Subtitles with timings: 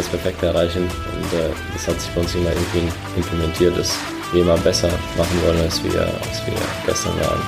[0.00, 0.82] das Perfekte erreichen.
[0.82, 3.96] Und äh, das hat sich bei uns immer irgendwie implementiert, dass
[4.32, 6.54] wir immer besser machen wollen, als wir, als wir
[6.86, 7.40] gestern waren.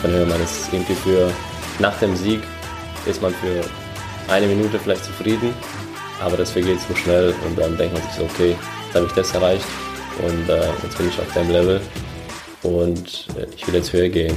[0.00, 1.30] Von daher, man ist irgendwie für,
[1.78, 2.40] nach dem Sieg
[3.04, 3.62] ist man für
[4.32, 5.54] eine Minute vielleicht zufrieden,
[6.20, 9.12] aber das vergeht so schnell und dann denkt man sich so, okay, jetzt habe ich
[9.12, 9.66] das erreicht
[10.26, 11.80] und äh, jetzt bin ich auf dem Level
[12.62, 14.36] und äh, ich will jetzt höher gehen.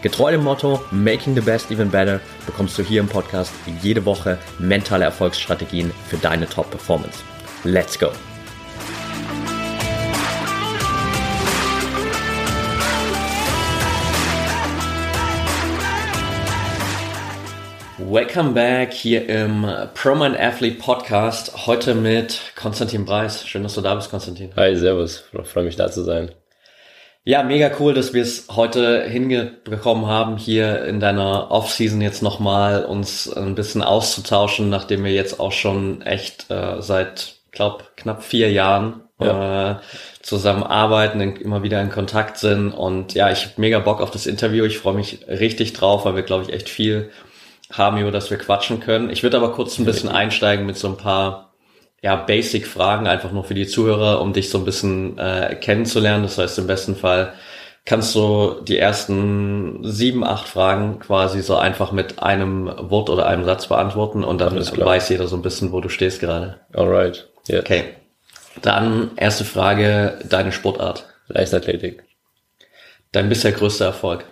[0.00, 4.38] Getreu dem Motto Making the Best Even Better bekommst du hier im Podcast jede Woche
[4.60, 7.18] mentale Erfolgsstrategien für deine Top-Performance.
[7.64, 8.06] Let's go!
[17.98, 21.66] Welcome back hier im ProMind Athlete Podcast.
[21.66, 23.44] Heute mit Konstantin Preis.
[23.44, 24.50] Schön, dass du da bist, Konstantin.
[24.54, 25.24] Hi, servus.
[25.42, 26.30] Freue mich da zu sein.
[27.28, 32.86] Ja, mega cool, dass wir es heute hingekommen haben, hier in deiner Off-Season jetzt nochmal
[32.86, 38.50] uns ein bisschen auszutauschen, nachdem wir jetzt auch schon echt äh, seit, glaube knapp vier
[38.50, 39.72] Jahren ja.
[39.72, 39.76] äh,
[40.22, 42.70] zusammenarbeiten, immer wieder in Kontakt sind.
[42.70, 44.64] Und ja, ich habe mega Bock auf das Interview.
[44.64, 47.10] Ich freue mich richtig drauf, weil wir, glaube ich, echt viel
[47.70, 49.10] haben, über das wir quatschen können.
[49.10, 51.47] Ich würde aber kurz ein bisschen einsteigen mit so ein paar
[52.02, 56.22] ja, Basic-Fragen einfach nur für die Zuhörer, um dich so ein bisschen äh, kennenzulernen.
[56.22, 57.32] Das heißt, im besten Fall
[57.84, 63.44] kannst du die ersten sieben, acht Fragen quasi so einfach mit einem Wort oder einem
[63.44, 66.60] Satz beantworten und dann weiß jeder so ein bisschen, wo du stehst gerade.
[66.72, 67.28] Alright.
[67.48, 67.60] Yeah.
[67.60, 67.84] Okay.
[68.62, 71.06] Dann erste Frage, deine Sportart.
[71.28, 72.04] Leichtathletik.
[73.12, 74.24] Dein bisher größter Erfolg.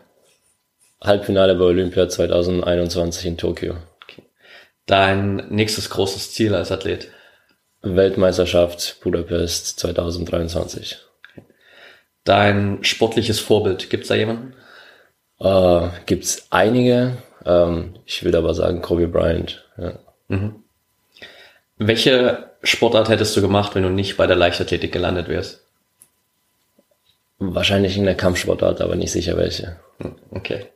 [1.03, 3.77] Halbfinale bei Olympia 2021 in Tokio.
[4.03, 4.23] Okay.
[4.87, 7.09] Dein nächstes großes Ziel als Athlet.
[7.95, 10.99] Weltmeisterschaft Budapest 2023.
[12.25, 14.55] Dein sportliches Vorbild, gibt's da jemanden?
[15.39, 17.19] Äh, gibt's einige.
[17.45, 19.65] Ähm, ich würde aber sagen Kobe Bryant.
[19.79, 19.93] Ja.
[20.29, 20.65] Mhm.
[21.79, 25.63] Welche Sportart hättest du gemacht, wenn du nicht bei der Leichtathletik gelandet wärst?
[27.39, 29.77] Wahrscheinlich in der Kampfsportart, aber nicht sicher welche.
[29.99, 30.67] Hm, okay.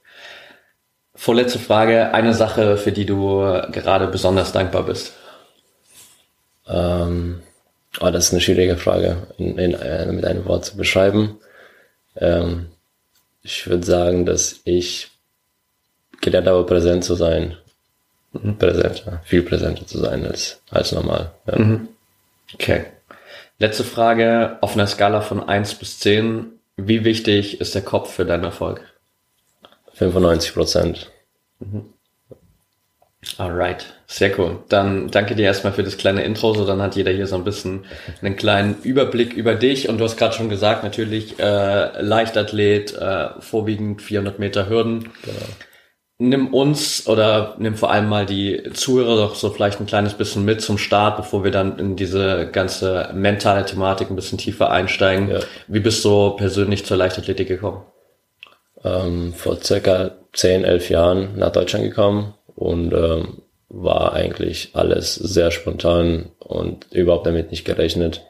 [1.14, 2.12] Vorletzte Frage.
[2.12, 3.40] Eine Sache, für die du
[3.72, 5.14] gerade besonders dankbar bist.
[6.70, 7.42] Ähm,
[8.00, 11.38] oh, das ist eine schwierige Frage, in, in, äh, mit einem Wort zu beschreiben.
[12.16, 12.66] Ähm,
[13.42, 15.10] ich würde sagen, dass ich
[16.20, 17.56] gelernt habe, präsent zu sein.
[18.32, 18.58] Mhm.
[18.58, 21.32] Präsenter, viel präsenter zu sein als, als normal.
[21.46, 21.58] Ja.
[21.58, 21.88] Mhm.
[22.54, 22.84] Okay.
[23.58, 24.58] Letzte Frage.
[24.60, 28.82] Auf einer Skala von 1 bis 10, wie wichtig ist der Kopf für deinen Erfolg?
[29.94, 31.10] 95 Prozent.
[31.58, 31.92] Mhm.
[33.36, 34.60] Alright, sehr cool.
[34.70, 36.54] Dann danke dir erstmal für das kleine Intro.
[36.54, 37.84] So, dann hat jeder hier so ein bisschen
[38.22, 39.90] einen kleinen Überblick über dich.
[39.90, 45.10] Und du hast gerade schon gesagt, natürlich äh, Leichtathlet, äh, vorwiegend 400 Meter Hürden.
[45.22, 45.36] Genau.
[46.22, 50.44] Nimm uns oder nimm vor allem mal die Zuhörer doch so vielleicht ein kleines bisschen
[50.44, 55.30] mit zum Start, bevor wir dann in diese ganze mentale Thematik ein bisschen tiefer einsteigen.
[55.30, 55.40] Ja.
[55.66, 57.82] Wie bist du persönlich zur Leichtathletik gekommen?
[58.82, 63.38] Ähm, vor circa 10, 11 Jahren nach Deutschland gekommen und ähm,
[63.70, 68.22] war eigentlich alles sehr spontan und überhaupt damit nicht gerechnet.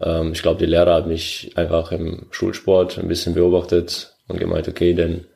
[0.00, 4.66] Ähm, ich glaube, die Lehrer hat mich einfach im Schulsport ein bisschen beobachtet und gemeint,
[4.66, 5.26] okay, den,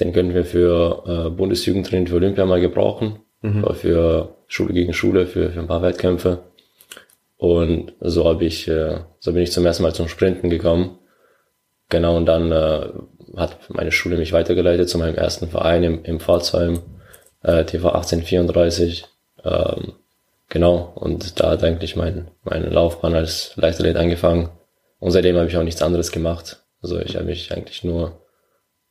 [0.00, 3.64] den können wir für äh, Bundesjugendtraining für Olympia mal gebrauchen, mhm.
[3.74, 6.40] für Schule gegen Schule, für, für ein paar Wettkämpfe.
[7.36, 10.98] Und so habe ich, äh, so bin ich zum ersten Mal zum Sprinten gekommen.
[11.88, 12.88] Genau, und dann äh,
[13.36, 16.80] hat meine Schule mich weitergeleitet zu meinem ersten Verein im, im Pforzheim
[17.42, 19.06] äh, TV 1834.
[19.44, 19.92] Ähm,
[20.48, 24.50] genau, und da hat eigentlich mein, meine Laufbahn als Leichtathlet angefangen.
[24.98, 26.62] Und seitdem habe ich auch nichts anderes gemacht.
[26.82, 28.20] Also ich habe mich eigentlich nur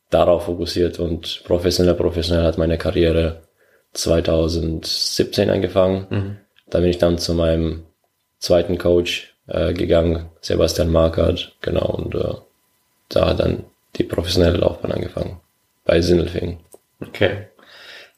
[0.09, 3.41] darauf fokussiert und professionell, professionell hat meine Karriere
[3.93, 6.07] 2017 angefangen.
[6.09, 6.37] Mhm.
[6.69, 7.83] Da bin ich dann zu meinem
[8.39, 12.33] zweiten Coach äh, gegangen, Sebastian Markert, genau, und äh,
[13.09, 13.63] da hat dann
[13.95, 15.39] die professionelle Laufbahn angefangen,
[15.85, 16.59] bei Sindelfingen.
[17.01, 17.47] Okay.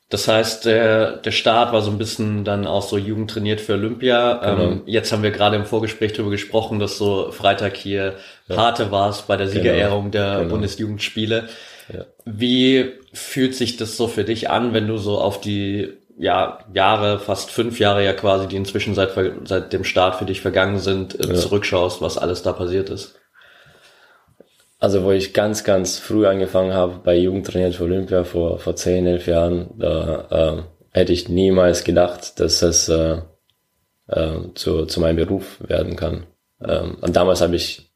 [0.09, 3.73] Das heißt, der, der Start war so ein bisschen dann auch so Jugend trainiert für
[3.73, 4.35] Olympia.
[4.35, 4.71] Genau.
[4.71, 8.15] Ähm, jetzt haben wir gerade im Vorgespräch darüber gesprochen, dass so Freitag hier
[8.47, 8.55] ja.
[8.55, 10.23] Pate warst bei der Siegerehrung genau.
[10.23, 10.49] der genau.
[10.49, 11.49] Bundesjugendspiele.
[11.93, 12.05] Ja.
[12.23, 17.19] Wie fühlt sich das so für dich an, wenn du so auf die ja, Jahre,
[17.19, 19.11] fast fünf Jahre ja quasi, die inzwischen seit,
[19.43, 21.35] seit dem Start für dich vergangen sind, ja.
[21.35, 23.19] zurückschaust, was alles da passiert ist?
[24.79, 29.07] Also wo ich ganz, ganz früh angefangen habe, bei Jugendtrainieren für Olympia vor, vor zehn,
[29.07, 33.17] elf Jahren, da äh, hätte ich niemals gedacht, dass es äh,
[34.07, 36.27] äh, zu, zu meinem Beruf werden kann.
[36.63, 37.91] Ähm, und damals habe ich,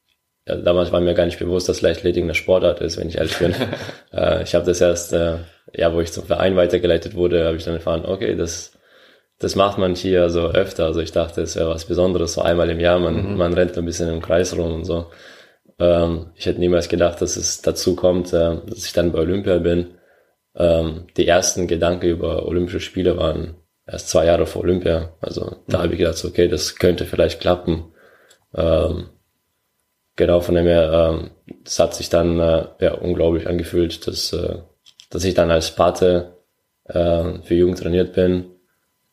[0.48, 3.38] ja, damals war mir gar nicht bewusst, dass Leichtathletik eine Sportart ist, wenn ich ehrlich
[3.38, 3.54] bin.
[4.12, 5.38] äh, ich habe das erst, äh,
[5.76, 8.74] ja, wo ich zum Verein weitergeleitet wurde, habe ich dann erfahren, okay, das
[9.42, 10.86] das macht man hier so öfter.
[10.86, 13.38] Also ich dachte, es wäre was Besonderes, so einmal im Jahr, man, mhm.
[13.38, 15.08] man rennt ein bisschen im Kreis rum und so.
[15.82, 19.58] Ähm, ich hätte niemals gedacht, dass es dazu kommt, äh, dass ich dann bei Olympia
[19.58, 19.96] bin.
[20.56, 23.56] Ähm, die ersten Gedanken über Olympische Spiele waren
[23.88, 25.14] erst zwei Jahre vor Olympia.
[25.22, 27.94] Also da habe ich gedacht, okay, das könnte vielleicht klappen.
[28.54, 29.10] Ähm,
[30.16, 31.32] genau von dem her,
[31.64, 34.60] das hat sich dann äh, ja, unglaublich angefühlt, dass, äh,
[35.10, 36.38] dass ich dann als Pate
[36.84, 38.56] für Jugend trainiert bin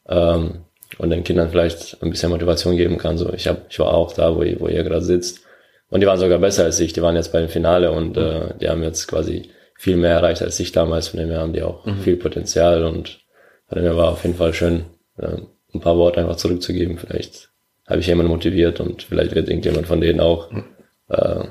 [0.04, 3.18] und den Kindern vielleicht ein bisschen Motivation geben kann.
[3.18, 5.47] So, ich hab, ich war auch da, wo ihr, wo ihr gerade sitzt
[5.90, 6.92] und die waren sogar besser als ich.
[6.92, 8.22] Die waren jetzt beim Finale und mhm.
[8.22, 11.08] äh, die haben jetzt quasi viel mehr erreicht als ich damals.
[11.08, 12.00] Von dem her haben die auch mhm.
[12.00, 13.20] viel Potenzial und
[13.68, 14.84] von dem her war auf jeden Fall schön,
[15.18, 15.38] äh,
[15.74, 16.98] ein paar Worte einfach zurückzugeben.
[16.98, 17.50] Vielleicht
[17.86, 20.64] habe ich jemanden motiviert und vielleicht wird irgendjemand von denen auch mhm.
[21.08, 21.44] äh,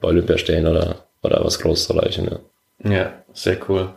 [0.00, 2.30] bei Olympia stehen oder, oder was Großes erreichen.
[2.84, 2.90] Ja.
[2.90, 3.92] ja, sehr cool.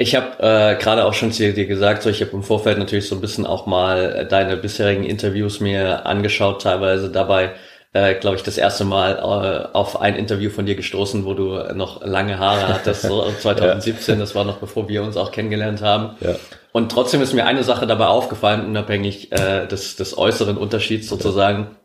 [0.00, 3.08] Ich habe äh, gerade auch schon zu dir gesagt, so ich habe im Vorfeld natürlich
[3.08, 7.54] so ein bisschen auch mal deine bisherigen Interviews mir angeschaut, teilweise dabei
[7.92, 11.74] äh, glaube ich, das erste Mal äh, auf ein Interview von dir gestoßen, wo du
[11.74, 14.20] noch lange Haare hattest, so 2017, ja.
[14.20, 16.16] das war noch bevor wir uns auch kennengelernt haben.
[16.20, 16.34] Ja.
[16.72, 21.76] Und trotzdem ist mir eine Sache dabei aufgefallen, unabhängig äh, des, des äußeren Unterschieds sozusagen,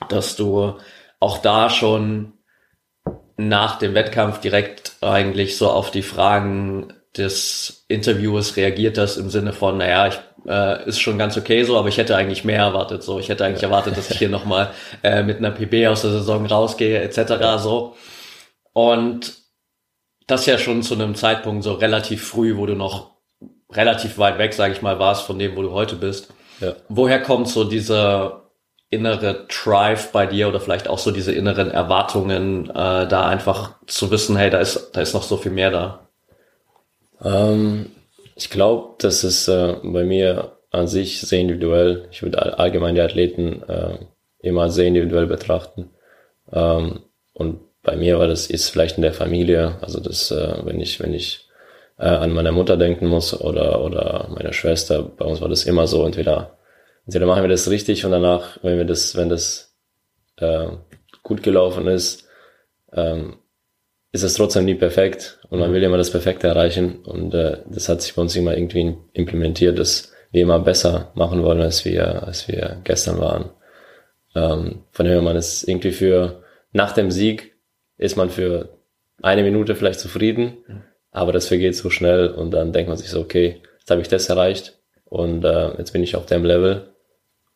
[0.00, 0.08] ja.
[0.08, 0.78] dass du
[1.20, 2.32] auch da schon
[3.36, 9.52] nach dem Wettkampf direkt eigentlich so auf die Fragen des Interviewers reagiert hast im Sinne
[9.52, 13.02] von, naja, ich äh, ist schon ganz okay so, aber ich hätte eigentlich mehr erwartet.
[13.02, 14.70] So, ich hätte eigentlich erwartet, dass ich hier nochmal
[15.02, 17.58] äh, mit einer PB aus der Saison rausgehe, etc.
[17.58, 17.96] so.
[18.72, 19.34] Und
[20.26, 23.12] das ja schon zu einem Zeitpunkt so relativ früh, wo du noch
[23.70, 26.32] relativ weit weg, sage ich mal, warst von dem, wo du heute bist.
[26.60, 26.74] Ja.
[26.88, 28.44] Woher kommt so dieser
[28.90, 34.10] innere Drive bei dir oder vielleicht auch so diese inneren Erwartungen, äh, da einfach zu
[34.10, 36.08] wissen, hey, da ist, da ist noch so viel mehr da?
[37.22, 37.90] Ähm,
[38.36, 42.08] ich glaube, das ist äh, bei mir an sich sehr individuell.
[42.10, 43.98] Ich würde allgemein die Athleten äh,
[44.40, 45.90] immer sehr individuell betrachten.
[46.52, 47.00] Ähm,
[47.32, 51.00] und bei mir war das ist vielleicht in der Familie, also das, äh, wenn ich,
[51.00, 51.48] wenn ich
[51.98, 55.86] äh, an meine Mutter denken muss oder, oder meine Schwester, bei uns war das immer
[55.86, 56.58] so, entweder,
[57.06, 59.76] entweder machen wir das richtig und danach, wenn wir das, wenn das
[60.38, 60.68] äh,
[61.22, 62.26] gut gelaufen ist,
[62.92, 63.36] ähm,
[64.14, 67.88] ist es trotzdem nie perfekt und man will immer das Perfekte erreichen und äh, das
[67.88, 72.22] hat sich bei uns immer irgendwie implementiert, dass wir immer besser machen wollen, als wir,
[72.22, 73.50] als wir gestern waren.
[74.36, 77.56] Ähm, von dem her, man ist irgendwie für, nach dem Sieg
[77.98, 78.78] ist man für
[79.20, 80.58] eine Minute vielleicht zufrieden,
[81.10, 84.08] aber das vergeht so schnell und dann denkt man sich so, okay, jetzt habe ich
[84.08, 86.86] das erreicht und äh, jetzt bin ich auf dem Level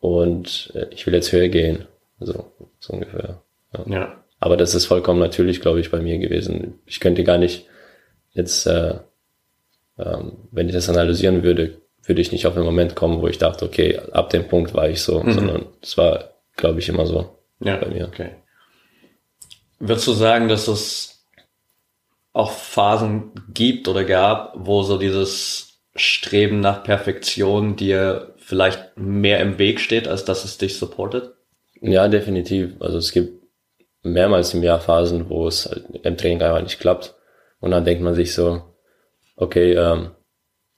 [0.00, 1.84] und äh, ich will jetzt höher gehen.
[2.18, 2.46] So,
[2.80, 3.42] so ungefähr.
[3.72, 3.84] Ja.
[3.86, 4.24] ja.
[4.40, 6.78] Aber das ist vollkommen natürlich, glaube ich, bei mir gewesen.
[6.86, 7.66] Ich könnte gar nicht
[8.32, 8.94] jetzt, äh,
[9.98, 13.38] ähm, wenn ich das analysieren würde, würde ich nicht auf den Moment kommen, wo ich
[13.38, 15.32] dachte, okay, ab dem Punkt war ich so, mhm.
[15.32, 18.06] sondern es war, glaube ich, immer so ja, bei mir.
[18.06, 18.30] Okay.
[19.80, 21.26] Würdest du sagen, dass es
[22.32, 29.58] auch Phasen gibt oder gab, wo so dieses Streben nach Perfektion dir vielleicht mehr im
[29.58, 31.34] Weg steht, als dass es dich supportet?
[31.80, 32.80] Ja, definitiv.
[32.80, 33.37] Also es gibt
[34.12, 37.14] mehrmals im Jahr Phasen, wo es halt im Training einfach nicht klappt.
[37.60, 38.62] Und dann denkt man sich so,
[39.36, 40.10] okay, ähm,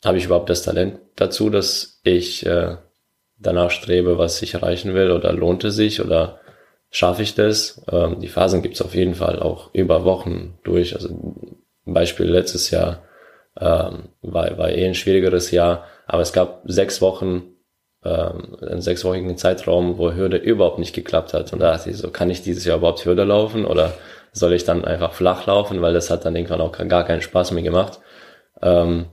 [0.05, 2.77] habe ich überhaupt das Talent dazu, dass ich äh,
[3.39, 6.41] danach strebe, was ich erreichen will, oder lohnt es sich, oder
[6.91, 7.85] schaffe ich das?
[7.91, 10.95] Ähm, die Phasen gibt es auf jeden Fall auch über Wochen durch.
[10.95, 11.09] Also
[11.85, 13.03] Beispiel letztes Jahr
[13.59, 17.55] ähm, war, war eh ein schwierigeres Jahr, aber es gab sechs Wochen,
[18.05, 21.53] ähm, einen sechswöchigen Zeitraum, wo Hürde überhaupt nicht geklappt hat.
[21.53, 23.95] Und da dachte ich so, kann ich dieses Jahr überhaupt Hürde laufen oder
[24.33, 27.53] soll ich dann einfach flach laufen, weil das hat dann irgendwann auch gar keinen Spaß
[27.53, 28.01] mehr gemacht.
[28.63, 29.07] Ähm,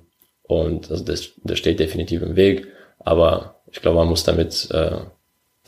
[0.44, 2.68] und also das, das steht definitiv im Weg,
[3.00, 4.98] aber ich glaube, man muss damit, äh,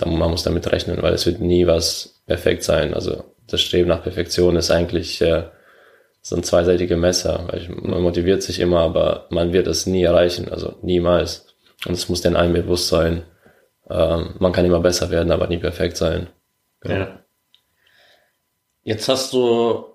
[0.05, 2.93] man muss damit rechnen, weil es wird nie was perfekt sein.
[2.93, 5.43] Also das Streben nach Perfektion ist eigentlich äh,
[6.21, 10.49] so ein zweiseitiger Messer, weil man motiviert sich immer, aber man wird es nie erreichen,
[10.49, 11.48] also niemals.
[11.85, 13.23] Und es muss denn einem bewusst sein.
[13.89, 16.27] Ähm, man kann immer besser werden, aber nie perfekt sein.
[16.81, 16.95] Genau.
[16.95, 17.19] Ja.
[18.83, 19.85] Jetzt hast du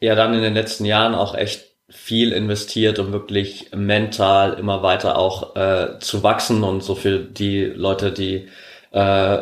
[0.00, 5.16] ja dann in den letzten Jahren auch echt viel investiert, um wirklich mental immer weiter
[5.18, 8.48] auch äh, zu wachsen und so für die Leute, die
[8.90, 9.38] äh,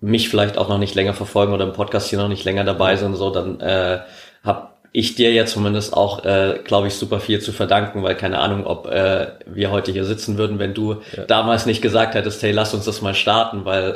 [0.00, 2.96] mich vielleicht auch noch nicht länger verfolgen oder im Podcast hier noch nicht länger dabei
[2.96, 4.00] sind, so dann äh,
[4.42, 8.38] habe ich dir ja zumindest auch, äh, glaube ich, super viel zu verdanken, weil keine
[8.38, 11.24] Ahnung, ob äh, wir heute hier sitzen würden, wenn du ja.
[11.24, 13.90] damals nicht gesagt hättest, hey, lass uns das mal starten, weil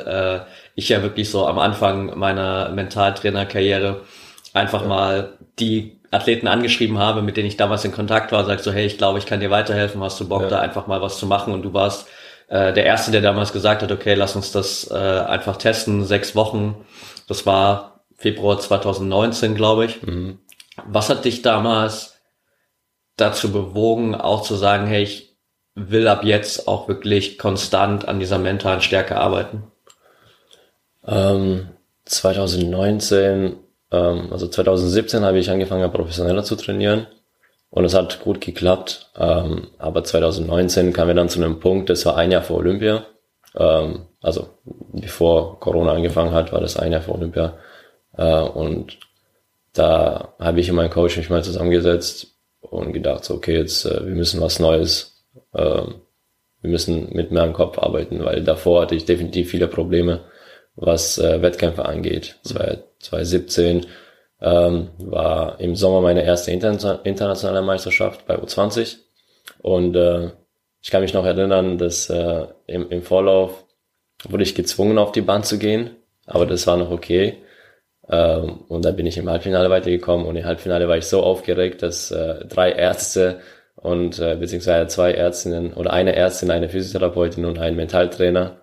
[0.45, 4.01] äh, ich ja wirklich so am Anfang meiner Mentaltrainerkarriere
[4.53, 4.87] einfach ja.
[4.87, 8.85] mal die Athleten angeschrieben habe, mit denen ich damals in Kontakt war, sagst so, hey,
[8.85, 10.49] ich glaube, ich kann dir weiterhelfen, hast du Bock, ja.
[10.49, 12.09] da einfach mal was zu machen und du warst
[12.47, 16.35] äh, der Erste, der damals gesagt hat, okay, lass uns das äh, einfach testen, sechs
[16.35, 16.75] Wochen.
[17.27, 20.03] Das war Februar 2019, glaube ich.
[20.03, 20.37] Mhm.
[20.87, 22.21] Was hat dich damals
[23.17, 25.37] dazu bewogen, auch zu sagen, hey, ich
[25.75, 29.63] will ab jetzt auch wirklich konstant an dieser mentalen Stärke arbeiten?
[31.05, 31.69] Ähm,
[32.05, 33.57] 2019,
[33.91, 37.07] ähm, also 2017 habe ich angefangen, professioneller zu trainieren
[37.69, 39.11] und es hat gut geklappt.
[39.17, 43.05] Ähm, aber 2019 kamen wir dann zu einem Punkt, das war ein Jahr vor Olympia.
[43.55, 44.49] Ähm, also
[44.93, 47.57] bevor Corona angefangen hat, war das ein Jahr vor Olympia.
[48.17, 48.97] Äh, und
[49.73, 54.05] da habe ich und mein Coach mich mal zusammengesetzt und gedacht, so, okay, jetzt äh,
[54.05, 55.81] wir müssen was Neues, äh,
[56.61, 60.21] wir müssen mit mehr im Kopf arbeiten, weil davor hatte ich definitiv viele Probleme,
[60.75, 62.37] was äh, Wettkämpfe angeht.
[62.43, 63.87] 2017
[64.41, 68.97] ähm, war im Sommer meine erste Inter internationale Meisterschaft bei U20
[69.59, 70.31] und äh,
[70.81, 73.65] ich kann mich noch erinnern, dass äh, im, im Vorlauf
[74.27, 75.91] wurde ich gezwungen, auf die Bahn zu gehen,
[76.25, 77.37] aber das war noch okay.
[78.11, 81.81] Ähm, und dann bin ich im Halbfinale weitergekommen und im Halbfinale war ich so aufgeregt,
[81.81, 83.39] dass äh, drei Ärzte
[83.75, 88.57] und äh, beziehungsweise zwei Ärztinnen oder eine Ärztin, eine Physiotherapeutin und ein Mentaltrainer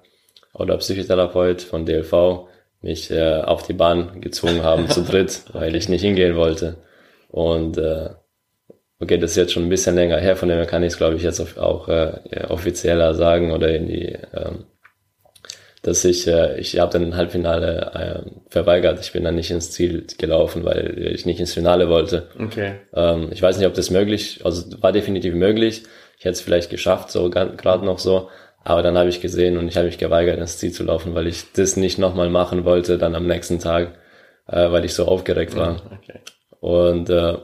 [0.52, 2.46] oder Psychotherapeut von DLV
[2.82, 6.76] mich äh, auf die Bahn gezwungen haben zu dritt, weil ich nicht hingehen wollte.
[7.28, 8.10] Und äh,
[9.00, 11.16] okay, das ist jetzt schon ein bisschen länger her, von dem kann ich es, glaube
[11.16, 14.66] ich, jetzt auch äh, offizieller sagen oder in die ähm,
[15.82, 19.00] dass ich, äh, ich habe dann ein Halbfinale äh, verweigert.
[19.00, 22.28] Ich bin dann nicht ins Ziel gelaufen, weil ich nicht ins Finale wollte.
[22.38, 22.74] Okay.
[22.94, 25.84] Ähm, ich weiß nicht, ob das möglich, also war definitiv möglich.
[26.18, 28.28] Ich hätte es vielleicht geschafft, so gerade noch so.
[28.64, 31.28] Aber dann habe ich gesehen und ich habe mich geweigert, ins Ziel zu laufen, weil
[31.28, 33.94] ich das nicht nochmal machen wollte, dann am nächsten Tag,
[34.48, 35.80] äh, weil ich so aufgeregt war.
[36.02, 36.18] Okay.
[36.60, 37.38] Und äh,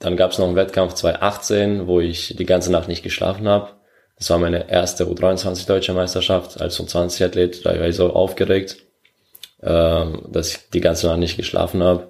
[0.00, 3.79] dann gab es noch einen Wettkampf 2018, wo ich die ganze Nacht nicht geschlafen habe
[4.20, 7.64] das war meine erste U23 deutsche Meisterschaft als U20-Athlet.
[7.64, 8.76] Da war ich so aufgeregt,
[9.62, 12.08] ähm, dass ich die ganze Nacht nicht geschlafen habe.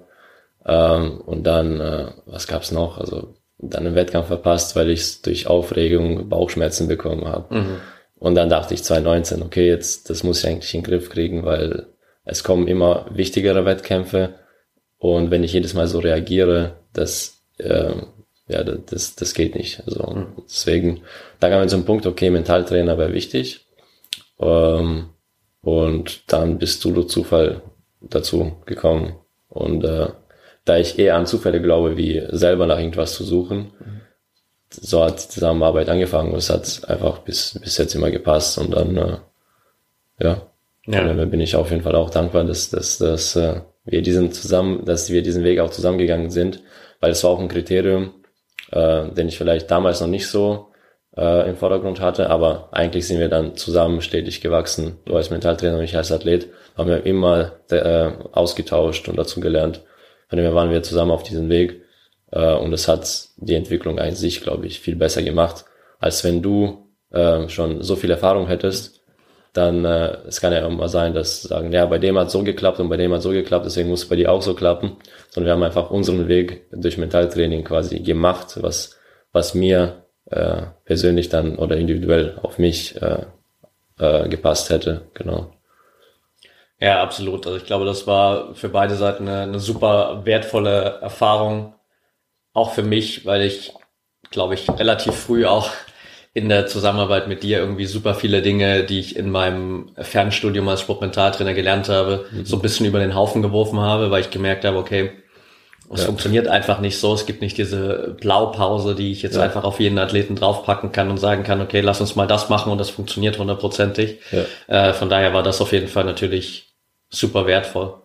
[0.65, 2.97] Ähm, und dann, äh, was gab's noch?
[2.97, 7.55] Also dann einen Wettkampf verpasst, weil ich durch Aufregung Bauchschmerzen bekommen habe.
[7.55, 7.77] Mhm.
[8.19, 11.45] Und dann dachte ich 2019, okay, jetzt das muss ich eigentlich in den Griff kriegen,
[11.45, 11.87] weil
[12.25, 14.33] es kommen immer wichtigere Wettkämpfe.
[14.97, 17.93] Und wenn ich jedes Mal so reagiere, das äh,
[18.51, 19.81] ja, das, das geht nicht.
[19.85, 21.01] Also deswegen,
[21.39, 23.65] da kam wir zum Punkt, okay, Mentaltrainer wäre wichtig.
[24.39, 25.09] Ähm,
[25.61, 27.61] und dann bist du durch Zufall
[28.01, 29.15] dazu gekommen.
[29.49, 30.07] Und äh,
[30.65, 34.01] da ich eher an Zufälle glaube, wie selber nach irgendwas zu suchen, mhm.
[34.69, 36.31] so hat die Zusammenarbeit angefangen.
[36.31, 38.57] Und es hat einfach bis, bis jetzt immer gepasst.
[38.57, 39.17] Und dann, äh,
[40.19, 40.41] ja,
[40.87, 41.13] ja.
[41.13, 44.83] dann bin ich auf jeden Fall auch dankbar, dass, dass, dass äh, wir diesen zusammen,
[44.85, 46.61] dass wir diesen Weg auch zusammengegangen sind,
[46.99, 48.13] weil es war auch ein Kriterium,
[48.71, 50.71] äh, den ich vielleicht damals noch nicht so
[51.15, 54.97] äh, im Vordergrund hatte, aber eigentlich sind wir dann zusammen stetig gewachsen.
[55.05, 56.47] Du als Mentaltrainer und ich als Athlet
[56.77, 59.81] haben wir immer äh, ausgetauscht und dazu gelernt.
[60.29, 61.81] Von dem her waren wir zusammen auf diesem Weg
[62.31, 65.65] äh, und es hat die Entwicklung an sich, glaube ich, viel besser gemacht,
[65.99, 69.00] als wenn du äh, schon so viel Erfahrung hättest
[69.53, 72.43] dann äh, es kann ja auch mal sein, dass sagen, ja, bei dem hat so
[72.43, 74.97] geklappt und bei dem hat so geklappt, deswegen muss es bei dir auch so klappen.
[75.29, 78.97] Sondern wir haben einfach unseren Weg durch Mentaltraining quasi gemacht, was,
[79.33, 83.25] was mir äh, persönlich dann oder individuell auf mich äh,
[83.99, 85.01] äh, gepasst hätte.
[85.13, 85.53] Genau.
[86.79, 87.45] Ja, absolut.
[87.45, 91.75] Also ich glaube, das war für beide Seiten eine, eine super wertvolle Erfahrung.
[92.53, 93.73] Auch für mich, weil ich,
[94.31, 95.69] glaube ich, relativ früh auch
[96.33, 100.81] in der Zusammenarbeit mit dir irgendwie super viele Dinge, die ich in meinem Fernstudium als
[100.81, 102.45] Sportmentaltrainer gelernt habe, mhm.
[102.45, 105.11] so ein bisschen über den Haufen geworfen habe, weil ich gemerkt habe, okay,
[105.93, 106.05] es ja.
[106.05, 107.13] funktioniert einfach nicht so.
[107.13, 109.41] Es gibt nicht diese Blaupause, die ich jetzt ja.
[109.41, 112.71] einfach auf jeden Athleten draufpacken kann und sagen kann, okay, lass uns mal das machen
[112.71, 114.19] und das funktioniert hundertprozentig.
[114.31, 114.45] Ja.
[114.67, 116.73] Äh, von daher war das auf jeden Fall natürlich
[117.09, 117.95] super wertvoll.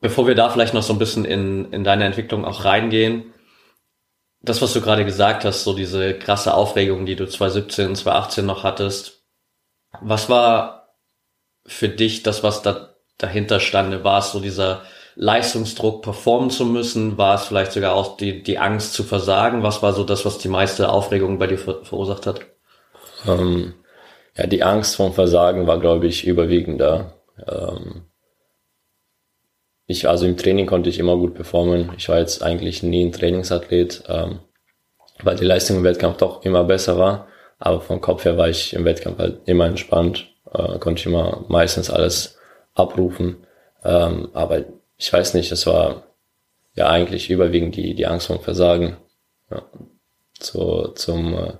[0.00, 3.33] Bevor wir da vielleicht noch so ein bisschen in, in deine Entwicklung auch reingehen,
[4.44, 8.62] das, was du gerade gesagt hast, so diese krasse Aufregung, die du 2017, 2018 noch
[8.62, 9.24] hattest,
[10.00, 10.96] was war
[11.66, 14.04] für dich das, was da dahinter stand?
[14.04, 14.82] War es so dieser
[15.14, 17.16] Leistungsdruck performen zu müssen?
[17.16, 19.62] War es vielleicht sogar auch die, die Angst zu versagen?
[19.62, 22.40] Was war so das, was die meiste Aufregung bei dir ver verursacht hat?
[23.26, 23.74] Ähm,
[24.36, 27.14] ja, die Angst vom Versagen war, glaube ich, überwiegender.
[27.46, 28.06] Ähm,
[29.86, 31.92] ich, also im Training konnte ich immer gut performen.
[31.96, 34.40] Ich war jetzt eigentlich nie ein Trainingsathlet, ähm,
[35.22, 37.28] weil die Leistung im Wettkampf doch immer besser war.
[37.58, 41.44] Aber vom Kopf her war ich im Wettkampf halt immer entspannt, äh, konnte ich immer
[41.48, 42.38] meistens alles
[42.74, 43.46] abrufen.
[43.84, 44.64] Ähm, aber
[44.96, 46.04] ich weiß nicht, das war
[46.74, 48.96] ja eigentlich überwiegend die, die Angst vom Versagen.
[49.50, 49.62] Ja.
[50.40, 51.52] So, zum, äh,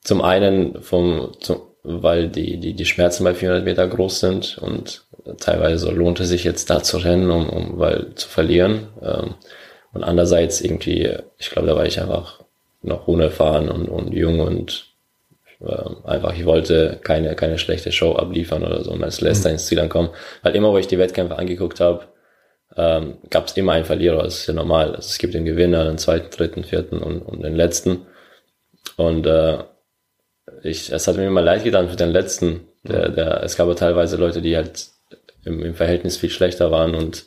[0.00, 5.04] zum einen vom, zum, weil die, die, die Schmerzen bei 400 Meter groß sind und
[5.38, 8.88] teilweise lohnt es sich jetzt da zu rennen, um, um weil zu verlieren.
[9.02, 9.34] Ähm,
[9.92, 12.40] und andererseits irgendwie, ich glaube, da war ich einfach
[12.82, 14.86] noch unerfahren und, und jung und
[15.60, 19.54] äh, einfach, ich wollte keine, keine schlechte Show abliefern oder so und als Letzter mhm.
[19.54, 20.10] ins Ziel ankommen.
[20.42, 22.04] Weil immer, wo ich die Wettkämpfe angeguckt habe,
[22.76, 24.94] ähm, gab es immer einen Verlierer, das ist ja normal.
[24.96, 28.06] Also es gibt den Gewinner, den zweiten, dritten, vierten und, und den letzten.
[28.96, 29.58] Und äh,
[30.62, 32.68] ich, es hat mir immer leid getan für den letzten.
[32.82, 34.86] Der, der, es gab aber teilweise Leute, die halt
[35.44, 37.26] im, im Verhältnis viel schlechter waren und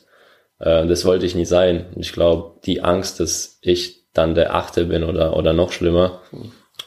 [0.58, 1.86] äh, das wollte ich nie sein.
[1.94, 6.20] Und ich glaube, die Angst, dass ich dann der Achte bin oder, oder noch schlimmer,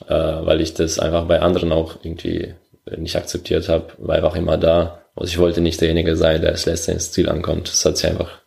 [0.08, 2.56] äh, weil ich das einfach bei anderen auch irgendwie
[2.98, 5.06] nicht akzeptiert habe, war einfach immer da.
[5.16, 7.68] Also ich wollte nicht derjenige sein, der als letzter ins Ziel ankommt.
[7.68, 8.40] Das hat sich einfach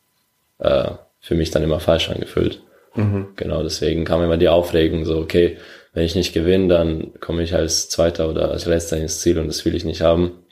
[0.58, 2.60] äh, für mich dann immer falsch angefühlt.
[2.94, 3.28] Mhm.
[3.36, 5.58] Genau, deswegen kam immer die Aufregung, so, okay,
[5.94, 9.46] wenn ich nicht gewinne, dann komme ich als Zweiter oder als Letzter ins Ziel und
[9.46, 10.44] das will ich nicht haben.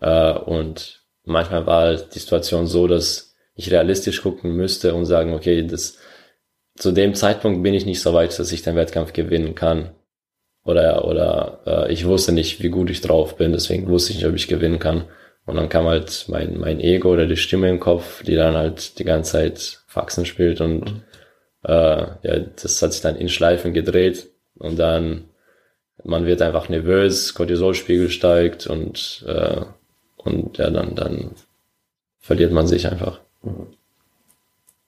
[0.00, 5.34] Äh, und manchmal war halt die Situation so, dass ich realistisch gucken müsste und sagen,
[5.34, 5.98] okay, das,
[6.76, 9.90] zu dem Zeitpunkt bin ich nicht so weit, dass ich den Wettkampf gewinnen kann.
[10.64, 14.26] Oder, oder äh, ich wusste nicht, wie gut ich drauf bin, deswegen wusste ich nicht,
[14.26, 15.04] ob ich gewinnen kann.
[15.44, 18.98] Und dann kam halt mein, mein Ego oder die Stimme im Kopf, die dann halt
[18.98, 21.02] die ganze Zeit Faxen spielt und mhm.
[21.64, 25.28] äh, ja, das hat sich dann in Schleifen gedreht und dann
[26.04, 29.62] man wird einfach nervös, Cortisolspiegel steigt und äh,
[30.24, 31.30] und ja, dann, dann
[32.20, 33.20] verliert man sich einfach.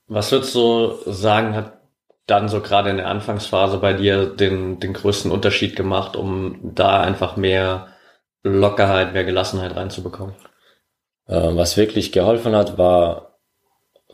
[0.07, 1.79] Was würdest du sagen, hat
[2.27, 7.01] dann so gerade in der Anfangsphase bei dir den, den größten Unterschied gemacht, um da
[7.01, 7.89] einfach mehr
[8.43, 10.35] Lockerheit, mehr Gelassenheit reinzubekommen?
[11.27, 13.39] Äh, was wirklich geholfen hat, war,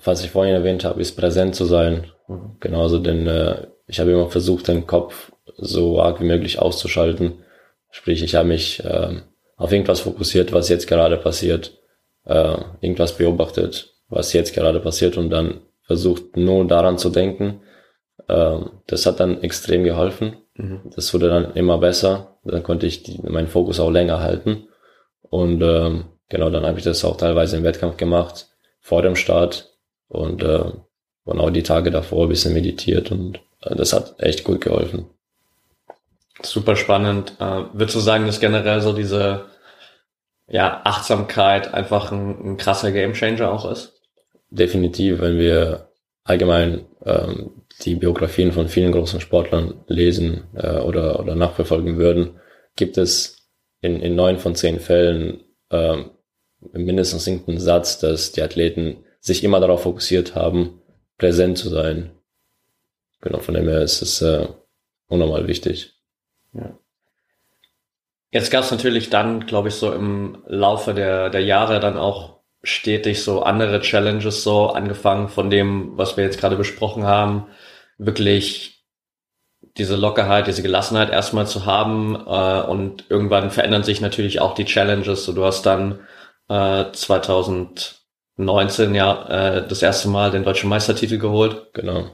[0.03, 2.11] was ich vorhin erwähnt habe, ist präsent zu sein.
[2.27, 2.57] Mhm.
[2.61, 7.45] Genauso, denn äh, ich habe immer versucht, den Kopf so arg wie möglich auszuschalten.
[7.91, 9.21] Sprich, ich habe mich äh,
[9.61, 11.79] auf irgendwas fokussiert, was jetzt gerade passiert,
[12.25, 17.61] äh, irgendwas beobachtet, was jetzt gerade passiert und dann versucht nur daran zu denken.
[18.27, 20.39] Äh, das hat dann extrem geholfen.
[20.55, 20.81] Mhm.
[20.97, 22.39] Das wurde dann immer besser.
[22.43, 24.69] Dann konnte ich die, meinen Fokus auch länger halten.
[25.29, 28.49] Und äh, genau, dann habe ich das auch teilweise im Wettkampf gemacht,
[28.81, 29.75] vor dem Start
[30.09, 30.65] und, äh,
[31.27, 35.05] auch die Tage davor ein bisschen meditiert und äh, das hat echt gut geholfen.
[36.43, 37.35] Super spannend.
[37.39, 39.50] Äh, würdest du sagen, dass generell so diese
[40.51, 44.01] ja, Achtsamkeit einfach ein, ein krasser Gamechanger auch ist?
[44.51, 45.91] Definitiv, wenn wir
[46.25, 52.41] allgemein ähm, die Biografien von vielen großen Sportlern lesen äh, oder, oder nachverfolgen würden,
[52.77, 53.49] gibt es
[53.81, 56.11] in, in neun von zehn Fällen ähm,
[56.73, 60.83] mindestens irgendeinen Satz, dass die Athleten sich immer darauf fokussiert haben,
[61.17, 62.11] präsent zu sein.
[63.21, 64.49] Genau, von dem her ist es äh,
[65.09, 65.95] unnormal wichtig.
[66.53, 66.79] Ja.
[68.33, 72.41] Jetzt gab es natürlich dann, glaube ich, so im Laufe der, der Jahre dann auch
[72.63, 77.49] stetig so andere Challenges so, angefangen von dem, was wir jetzt gerade besprochen haben,
[77.99, 78.85] wirklich
[79.77, 84.65] diese Lockerheit, diese Gelassenheit erstmal zu haben äh, und irgendwann verändern sich natürlich auch die
[84.65, 85.25] Challenges.
[85.25, 86.01] So, du hast dann
[86.49, 91.73] äh, 2019 ja äh, das erste Mal den deutschen Meistertitel geholt.
[91.73, 92.11] Genau.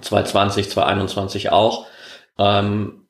[0.00, 1.86] 2020, 2021 auch.
[2.38, 3.08] Ähm,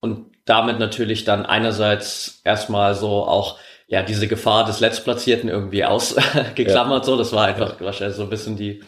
[0.00, 7.04] und damit natürlich dann einerseits erstmal so auch ja diese Gefahr des Letztplatzierten irgendwie ausgeklammert.
[7.04, 7.04] Ja.
[7.04, 7.86] So, das war einfach ja.
[7.86, 8.82] wahrscheinlich so ein bisschen die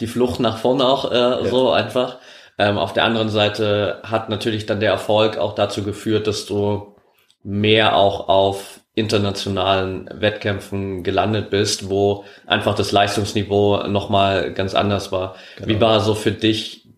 [0.00, 1.44] die Flucht nach vorne auch äh, ja.
[1.44, 2.18] so einfach.
[2.58, 6.96] Ähm, auf der anderen Seite hat natürlich dann der Erfolg auch dazu geführt, dass du
[7.42, 15.34] mehr auch auf internationalen Wettkämpfen gelandet bist, wo einfach das Leistungsniveau nochmal ganz anders war.
[15.56, 15.68] Genau.
[15.68, 16.88] Wie war so für dich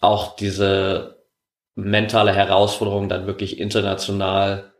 [0.00, 1.17] auch diese
[1.78, 4.72] mentale Herausforderung, dann wirklich international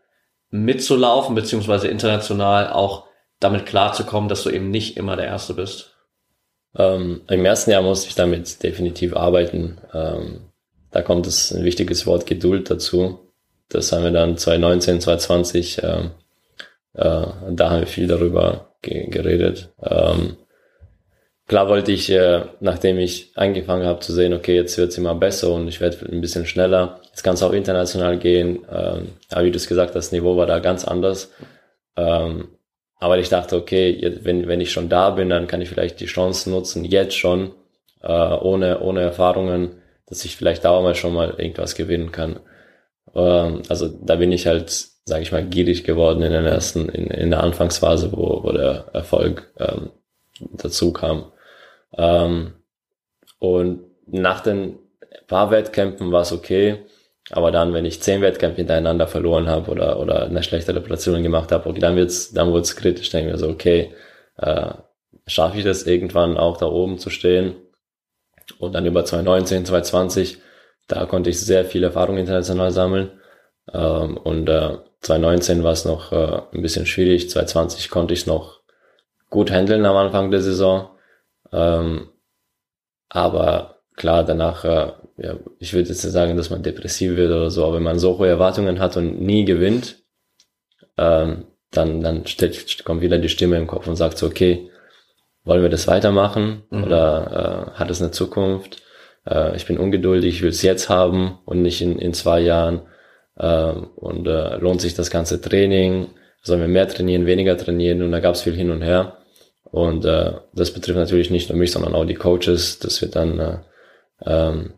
[0.51, 3.07] mitzulaufen, beziehungsweise international auch
[3.39, 5.95] damit klarzukommen, dass du eben nicht immer der Erste bist?
[6.77, 9.79] Ähm, Im ersten Jahr musste ich damit definitiv arbeiten.
[9.95, 10.51] Ähm,
[10.91, 13.21] da kommt es ein wichtiges Wort Geduld dazu.
[13.69, 16.11] Das haben wir dann 2019, 2020, ähm,
[16.95, 19.73] äh, da haben wir viel darüber ge geredet.
[19.83, 20.37] Ähm,
[21.49, 25.53] klar wollte ich, äh, nachdem ich angefangen habe zu sehen, okay, jetzt wird's immer besser
[25.53, 27.01] und ich werde ein bisschen schneller.
[27.07, 28.65] Jetzt kann es auch international gehen.
[28.71, 31.33] Ähm, aber wie du es gesagt hast, das Niveau war da ganz anders.
[31.97, 32.49] Ähm,
[33.01, 36.07] aber ich dachte, okay, wenn, wenn ich schon da bin, dann kann ich vielleicht die
[36.07, 37.53] Chance nutzen, jetzt schon,
[38.03, 42.41] äh, ohne, ohne Erfahrungen, dass ich vielleicht da auch mal schon mal irgendwas gewinnen kann.
[43.15, 44.71] Ähm, also da bin ich halt,
[45.05, 48.87] sage ich mal, gierig geworden in der ersten, in, in der Anfangsphase, wo, wo der
[48.93, 49.91] Erfolg ähm,
[50.53, 51.33] dazu kam.
[51.97, 52.55] Ähm,
[53.39, 54.79] und nach den
[55.27, 56.85] paar Wettkämpfen war es okay.
[57.31, 61.53] Aber dann, wenn ich zehn Wettkämpfe hintereinander verloren habe oder, oder eine schlechte Platzierung gemacht
[61.53, 63.11] habe, okay, dann wird's, dann wird's kritisch.
[63.11, 63.93] Denke mir so, okay,
[64.39, 64.71] äh,
[65.27, 67.57] schaffe ich das irgendwann auch da oben zu stehen?
[68.59, 70.39] Und dann über 2019, 2020,
[70.87, 73.11] da konnte ich sehr viel Erfahrung international sammeln.
[73.73, 77.29] Ähm, und äh, 2019 war es noch äh, ein bisschen schwierig.
[77.29, 78.61] 2020 konnte ich noch
[79.29, 80.89] gut handeln am Anfang der Saison.
[81.53, 82.09] Ähm,
[83.09, 87.51] aber klar, danach, äh, ja, ich würde jetzt nicht sagen, dass man depressiv wird oder
[87.51, 90.03] so, aber wenn man so hohe Erwartungen hat und nie gewinnt,
[90.97, 94.71] ähm, dann, dann steht, kommt wieder die Stimme im Kopf und sagt so, okay,
[95.45, 96.85] wollen wir das weitermachen mhm.
[96.85, 98.83] oder äh, hat es eine Zukunft?
[99.27, 102.83] Äh, ich bin ungeduldig, ich will es jetzt haben und nicht in, in zwei Jahren.
[103.37, 106.09] Äh, und äh, lohnt sich das ganze Training?
[106.43, 108.03] Sollen wir mehr trainieren, weniger trainieren?
[108.03, 109.19] Und da gab es viel hin und her.
[109.71, 112.79] Und äh, das betrifft natürlich nicht nur mich, sondern auch die Coaches.
[112.79, 113.59] Das wird dann, äh,
[114.25, 114.75] ähm,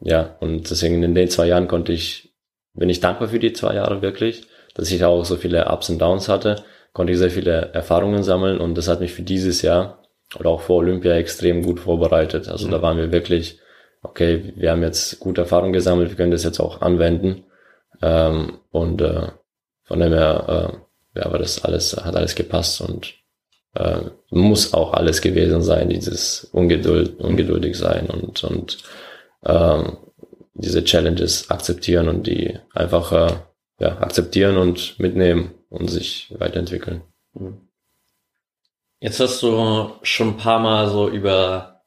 [0.00, 2.34] ja, und deswegen in den zwei Jahren konnte ich,
[2.74, 5.98] bin ich dankbar für die zwei Jahre wirklich, dass ich auch so viele Ups und
[5.98, 10.02] Downs hatte, konnte ich sehr viele Erfahrungen sammeln und das hat mich für dieses Jahr
[10.38, 12.48] oder auch vor Olympia extrem gut vorbereitet.
[12.48, 12.70] Also mhm.
[12.70, 13.60] da waren wir wirklich,
[14.02, 17.44] okay, wir haben jetzt gute Erfahrungen gesammelt, wir können das jetzt auch anwenden.
[18.00, 19.28] Ähm, und äh,
[19.84, 20.80] von dem her,
[21.14, 23.19] äh, ja, war das alles, hat alles gepasst und
[23.74, 28.78] äh, muss auch alles gewesen sein, dieses Ungeduld, ungeduldig sein und, und
[29.44, 29.96] ähm,
[30.54, 33.32] diese Challenges akzeptieren und die einfach äh,
[33.78, 37.02] ja, akzeptieren und mitnehmen und sich weiterentwickeln.
[37.34, 37.68] Mhm.
[39.00, 41.80] Jetzt hast du schon ein paar Mal so über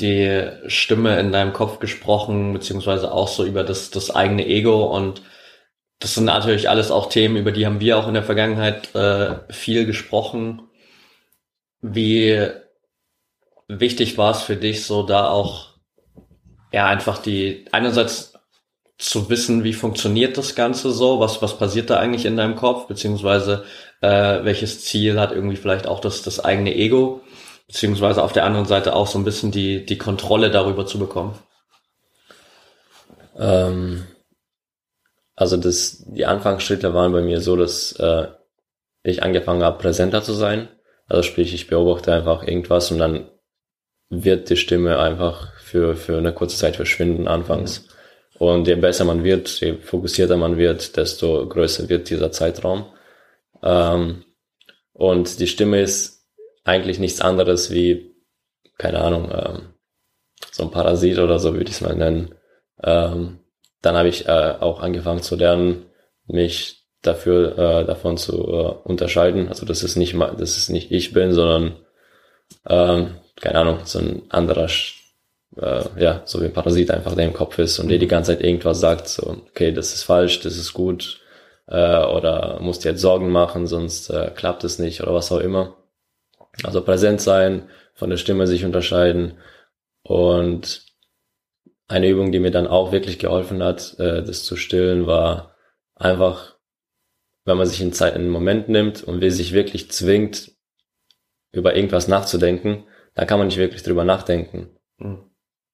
[0.00, 5.22] die Stimme in deinem Kopf gesprochen, beziehungsweise auch so über das, das eigene Ego und
[6.00, 9.36] das sind natürlich alles auch Themen, über die haben wir auch in der Vergangenheit äh,
[9.50, 10.62] viel gesprochen.
[11.82, 12.48] Wie
[13.68, 15.70] wichtig war es für dich, so da auch
[16.72, 18.34] ja einfach die einerseits
[18.98, 22.86] zu wissen, wie funktioniert das Ganze so, was was passiert da eigentlich in deinem Kopf,
[22.86, 23.64] beziehungsweise
[24.02, 27.22] äh, welches Ziel hat irgendwie vielleicht auch das das eigene Ego,
[27.66, 31.38] beziehungsweise auf der anderen Seite auch so ein bisschen die die Kontrolle darüber zu bekommen.
[33.38, 34.06] Ähm,
[35.36, 38.28] also das die Anfangsschritte waren bei mir so, dass äh,
[39.02, 40.68] ich angefangen habe, präsenter zu sein
[41.10, 43.28] also sprich, ich beobachte einfach irgendwas und dann
[44.10, 47.88] wird die Stimme einfach für, für eine kurze Zeit verschwinden anfangs.
[48.38, 52.86] Und je besser man wird, je fokussierter man wird, desto größer wird dieser Zeitraum.
[53.62, 54.24] Ähm,
[54.92, 56.26] und die Stimme ist
[56.64, 58.14] eigentlich nichts anderes wie,
[58.78, 59.74] keine Ahnung, ähm,
[60.52, 62.36] so ein Parasit oder so würde ich es mal nennen.
[62.82, 63.40] Ähm,
[63.82, 65.86] dann habe ich äh, auch angefangen zu lernen,
[66.26, 69.48] mich dafür äh, davon zu äh, unterscheiden.
[69.48, 71.76] Also dass es nicht mal, dass es nicht ich bin, sondern
[72.68, 74.68] ähm, keine Ahnung, so ein anderer,
[75.56, 78.32] äh, ja, so wie ein Parasit einfach, der im Kopf ist und der die ganze
[78.32, 81.20] Zeit irgendwas sagt, so, okay, das ist falsch, das ist gut,
[81.66, 85.40] äh, oder musst dir jetzt Sorgen machen, sonst äh, klappt es nicht oder was auch
[85.40, 85.76] immer.
[86.62, 89.38] Also präsent sein, von der Stimme sich unterscheiden
[90.02, 90.84] und
[91.88, 95.54] eine Übung, die mir dann auch wirklich geholfen hat, äh, das zu stillen, war
[95.94, 96.56] einfach
[97.50, 100.52] wenn man sich in Zeit einen Moment nimmt und will sich wirklich zwingt,
[101.52, 102.84] über irgendwas nachzudenken,
[103.14, 104.70] dann kann man nicht wirklich drüber nachdenken.
[104.98, 105.24] Mhm.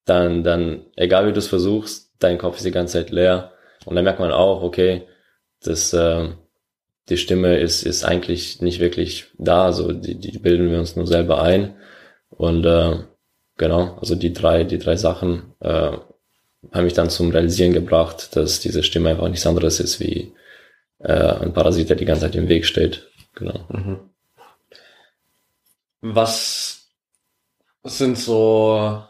[0.06, 3.52] Dann, dann, egal wie du es versuchst, dein Kopf ist die ganze Zeit leer.
[3.84, 5.02] Und dann merkt man auch, okay,
[5.62, 6.30] das, äh,
[7.08, 11.06] die Stimme ist, ist eigentlich nicht wirklich da, so die, die bilden wir uns nur
[11.06, 11.76] selber ein.
[12.30, 13.00] Und äh,
[13.58, 15.92] genau, also die drei, die drei Sachen äh,
[16.72, 20.32] haben mich dann zum Realisieren gebracht, dass diese Stimme einfach nichts anderes ist wie
[20.98, 23.08] äh, ein Parasit, der die ganze Zeit im Weg steht.
[23.34, 23.66] Genau.
[23.68, 23.98] Mhm.
[26.00, 26.88] Was
[27.84, 29.02] sind so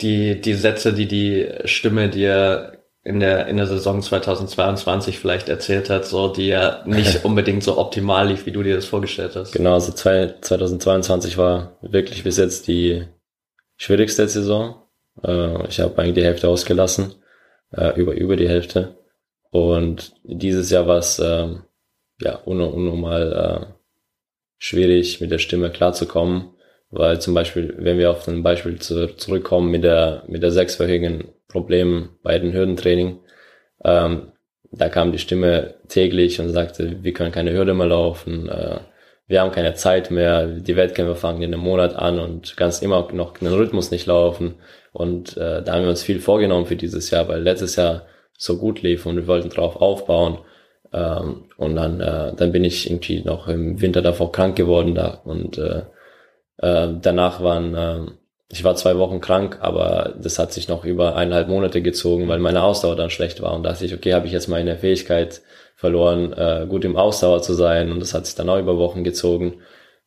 [0.00, 5.90] die, die Sätze, die die Stimme dir in der, in der Saison 2022 vielleicht erzählt
[5.90, 9.52] hat, so, die ja nicht unbedingt so optimal lief, wie du dir das vorgestellt hast.
[9.52, 13.06] Genau, also 2022 war wirklich bis jetzt die
[13.76, 14.76] schwierigste Saison.
[15.22, 17.14] Äh, ich habe eigentlich die Hälfte ausgelassen,
[17.72, 18.96] äh, über, über die Hälfte.
[19.54, 21.62] Und dieses Jahr war es ähm,
[22.20, 23.74] ja unnormal äh,
[24.58, 26.50] schwierig, mit der Stimme klarzukommen,
[26.90, 31.28] Weil zum Beispiel, wenn wir auf ein Beispiel zu, zurückkommen mit der, mit der sechswöchigen
[31.46, 33.20] Problem bei den Hürdentraining,
[33.84, 34.32] ähm,
[34.72, 38.80] da kam die Stimme täglich und sagte, wir können keine Hürde mehr laufen, äh,
[39.28, 43.08] wir haben keine Zeit mehr, die Wettkämpfe fangen in einem Monat an und kannst immer
[43.12, 44.56] noch einen Rhythmus nicht laufen.
[44.92, 48.06] Und äh, da haben wir uns viel vorgenommen für dieses Jahr, weil letztes Jahr
[48.38, 50.38] so gut lief und wir wollten drauf aufbauen.
[50.92, 55.20] Ähm, und dann, äh, dann bin ich irgendwie noch im Winter davor krank geworden da
[55.24, 55.82] und äh,
[56.58, 58.06] äh, danach waren, äh,
[58.48, 62.38] ich war zwei Wochen krank, aber das hat sich noch über eineinhalb Monate gezogen, weil
[62.38, 65.42] meine Ausdauer dann schlecht war und dachte ich, okay, habe ich jetzt meine Fähigkeit
[65.76, 69.02] verloren, äh, gut im Ausdauer zu sein und das hat sich dann auch über Wochen
[69.04, 69.62] gezogen.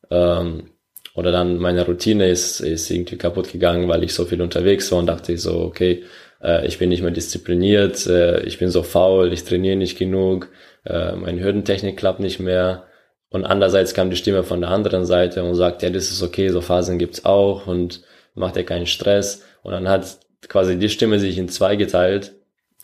[0.09, 0.71] Ähm,
[1.15, 4.99] oder dann meine Routine ist, ist irgendwie kaputt gegangen, weil ich so viel unterwegs war
[4.99, 6.03] und dachte ich so, okay,
[6.41, 10.50] äh, ich bin nicht mehr diszipliniert, äh, ich bin so faul, ich trainiere nicht genug,
[10.86, 12.84] äh, meine Hürdentechnik klappt nicht mehr.
[13.30, 16.50] Und andererseits kam die Stimme von der anderen Seite und sagt, ja, das ist okay,
[16.50, 18.02] so Phasen gibt's auch und
[18.36, 19.43] macht ja keinen Stress.
[19.63, 22.34] Und dann hat quasi die Stimme sich in zwei geteilt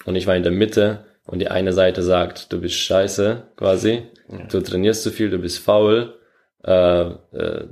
[0.05, 4.01] und ich war in der Mitte und die eine Seite sagt, du bist scheiße, quasi,
[4.29, 4.45] ja.
[4.51, 6.15] du trainierst zu viel, du bist faul,
[6.65, 7.67] äh, äh,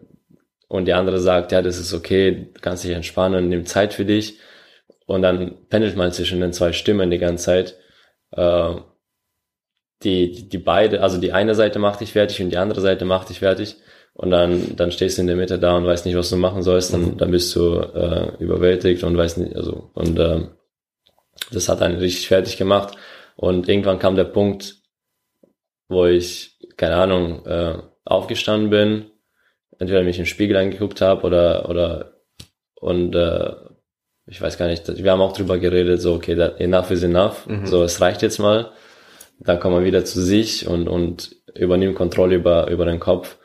[0.68, 4.06] und die andere sagt, ja, das ist okay, du kannst dich entspannen, nimm Zeit für
[4.06, 4.40] dich.
[5.12, 7.78] Und dann pendelt man zwischen den zwei Stimmen die ganze Zeit.
[8.32, 8.76] Äh,
[10.04, 13.04] die, die, die beide, also die eine Seite macht dich fertig und die andere Seite
[13.04, 13.76] macht dich fertig.
[14.14, 16.64] Und dann, dann stehst du in der Mitte da und weißt nicht, was du machen
[16.64, 16.94] sollst.
[16.94, 20.48] Dann, dann bist du äh, überwältigt und weißt nicht, also, und äh,
[21.52, 22.98] das hat einen richtig fertig gemacht.
[23.36, 24.78] Und irgendwann kam der Punkt,
[25.90, 29.12] wo ich, keine Ahnung, äh, aufgestanden bin,
[29.78, 32.14] entweder mich im Spiegel angeguckt habe oder, oder,
[32.76, 33.56] und äh,
[34.32, 37.46] ich weiß gar nicht, wir haben auch drüber geredet, so, okay, that, enough is enough,
[37.48, 37.68] mhm.
[37.68, 38.72] so, es reicht jetzt mal.
[39.40, 43.38] Dann kommt man wieder zu sich und, und übernimmt Kontrolle über, über den Kopf.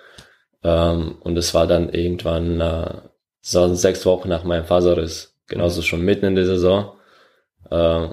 [0.62, 3.01] Ähm, und es war dann irgendwann äh,
[3.40, 6.92] so sechs Wochen nach meinem Faserriss, genauso schon mitten in der Saison.
[7.68, 8.09] Äh,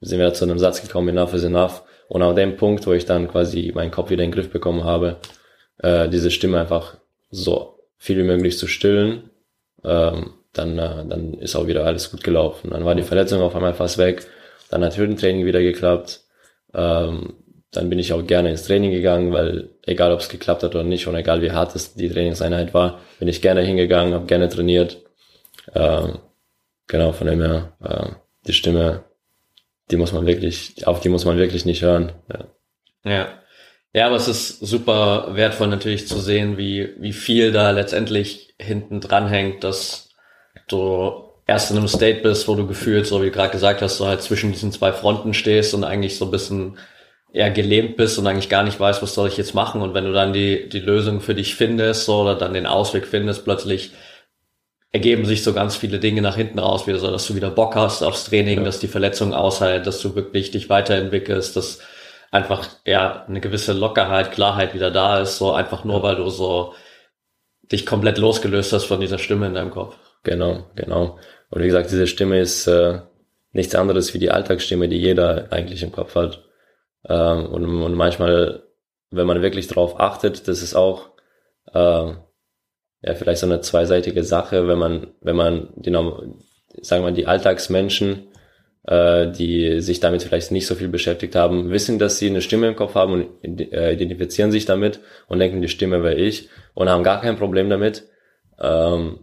[0.00, 1.82] sind wir zu einem Satz gekommen, enough is enough.
[2.08, 4.84] Und an dem Punkt, wo ich dann quasi meinen Kopf wieder in den Griff bekommen
[4.84, 5.16] habe,
[5.78, 6.96] äh, diese Stimme einfach
[7.30, 9.30] so viel wie möglich zu stillen,
[9.82, 12.70] ähm, dann, äh, dann ist auch wieder alles gut gelaufen.
[12.70, 14.26] Dann war die Verletzung auf einmal fast weg,
[14.70, 16.22] dann hat Hürdentraining wieder geklappt,
[16.74, 17.34] ähm,
[17.72, 20.84] dann bin ich auch gerne ins Training gegangen, weil egal ob es geklappt hat oder
[20.84, 24.48] nicht und egal wie hart es die Trainingseinheit war, bin ich gerne hingegangen, habe gerne
[24.48, 24.98] trainiert.
[25.74, 26.18] Ähm,
[26.88, 28.10] genau, von dem her, äh,
[28.46, 29.04] die Stimme
[29.90, 32.12] die muss man wirklich, auf die muss man wirklich nicht hören.
[32.32, 33.10] Ja.
[33.10, 33.28] ja.
[33.92, 39.00] Ja, aber es ist super wertvoll natürlich zu sehen, wie, wie viel da letztendlich hinten
[39.00, 40.09] dran hängt, dass
[40.72, 43.96] du erst in einem State bist, wo du gefühlt, so wie du gerade gesagt hast,
[43.96, 46.78] so halt zwischen diesen zwei Fronten stehst und eigentlich so ein bisschen
[47.32, 49.82] eher gelähmt bist und eigentlich gar nicht weißt, was soll ich jetzt machen.
[49.82, 53.06] Und wenn du dann die, die Lösung für dich findest so, oder dann den Ausweg
[53.06, 53.92] findest, plötzlich
[54.92, 57.76] ergeben sich so ganz viele Dinge nach hinten raus, wieder so, dass du wieder Bock
[57.76, 58.64] hast aufs Training, ja.
[58.64, 61.80] dass die Verletzung aushält, dass du wirklich dich weiterentwickelst, dass
[62.32, 66.74] einfach ja eine gewisse Lockerheit, Klarheit wieder da ist, so einfach nur, weil du so
[67.70, 69.96] dich komplett losgelöst hast von dieser Stimme in deinem Kopf.
[70.22, 71.18] Genau, genau.
[71.50, 73.00] Und wie gesagt, diese Stimme ist äh,
[73.52, 76.44] nichts anderes wie die Alltagsstimme, die jeder eigentlich im Kopf hat.
[77.08, 78.62] Ähm, und, und manchmal,
[79.10, 81.10] wenn man wirklich darauf achtet, das ist auch
[81.72, 82.12] äh,
[83.02, 85.90] ja vielleicht so eine zweiseitige Sache, wenn man, wenn man die,
[86.82, 88.28] sagen wir die Alltagsmenschen,
[88.86, 92.68] äh, die sich damit vielleicht nicht so viel beschäftigt haben, wissen, dass sie eine Stimme
[92.68, 96.88] im Kopf haben und äh, identifizieren sich damit und denken, die Stimme wäre ich und
[96.88, 98.04] haben gar kein Problem damit.
[98.60, 99.20] Ähm,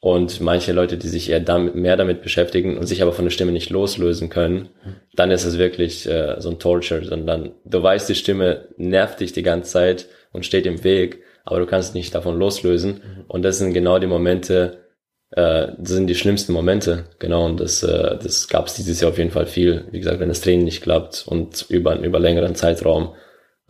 [0.00, 3.32] und manche Leute, die sich eher damit, mehr damit beschäftigen und sich aber von der
[3.32, 4.68] Stimme nicht loslösen können,
[5.14, 9.32] dann ist es wirklich äh, so ein Torture, sondern du weißt, die Stimme nervt dich
[9.32, 12.92] die ganze Zeit und steht im Weg aber du kannst nicht davon loslösen.
[12.92, 13.24] Mhm.
[13.26, 14.84] Und das sind genau die Momente,
[15.30, 17.46] äh, das sind die schlimmsten Momente, genau.
[17.46, 19.86] Und das, äh, das gab es dieses Jahr auf jeden Fall viel.
[19.90, 23.14] Wie gesagt, wenn das Training nicht klappt und über über längeren Zeitraum,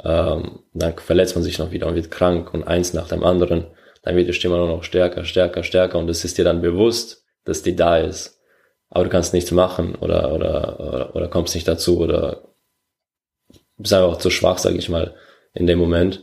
[0.02, 3.66] ähm, dann verletzt man sich noch wieder und wird krank und eins nach dem anderen.
[4.08, 7.26] Dann wird die Stimme nur noch stärker, stärker, stärker und es ist dir dann bewusst,
[7.44, 8.40] dass die da ist.
[8.88, 12.54] Aber du kannst nichts machen oder, oder, oder, oder kommst nicht dazu oder
[13.76, 15.14] bist einfach zu schwach, sag ich mal,
[15.52, 16.22] in dem Moment.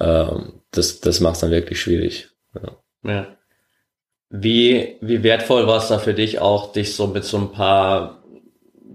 [0.00, 2.30] Ähm, das, das macht es dann wirklich schwierig.
[2.54, 2.76] Ja.
[3.08, 3.36] ja.
[4.28, 8.15] Wie, wie wertvoll war es da für dich auch, dich so mit so ein paar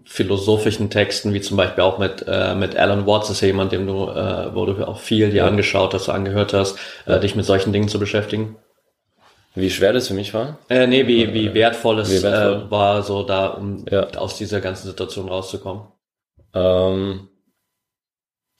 [0.05, 3.87] philosophischen Texten, wie zum Beispiel auch mit, äh, mit Alan Watts, ist ja jemand, dem
[3.87, 5.47] du, äh, wo du auch viel dir ja.
[5.47, 8.57] angeschaut hast, angehört hast, äh, dich mit solchen Dingen zu beschäftigen?
[9.53, 10.59] Wie schwer das für mich war?
[10.69, 12.67] Äh, nee, wie, wie wertvoll es wie wertvoll.
[12.67, 14.07] Äh, war, so da, um ja.
[14.11, 15.83] aus dieser ganzen Situation rauszukommen.
[16.53, 17.27] Ähm,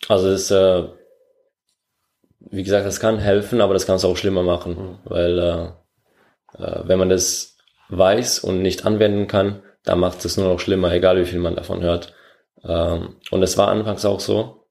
[0.07, 0.83] also es äh,
[2.49, 4.97] wie gesagt, das kann helfen, aber das kann es auch schlimmer machen, mhm.
[5.05, 7.57] weil äh, äh, wenn man das
[7.89, 11.55] weiß und nicht anwenden kann, dann macht es nur noch schlimmer, egal wie viel man
[11.55, 12.13] davon hört.
[12.63, 14.67] Ähm, und es war anfangs auch so.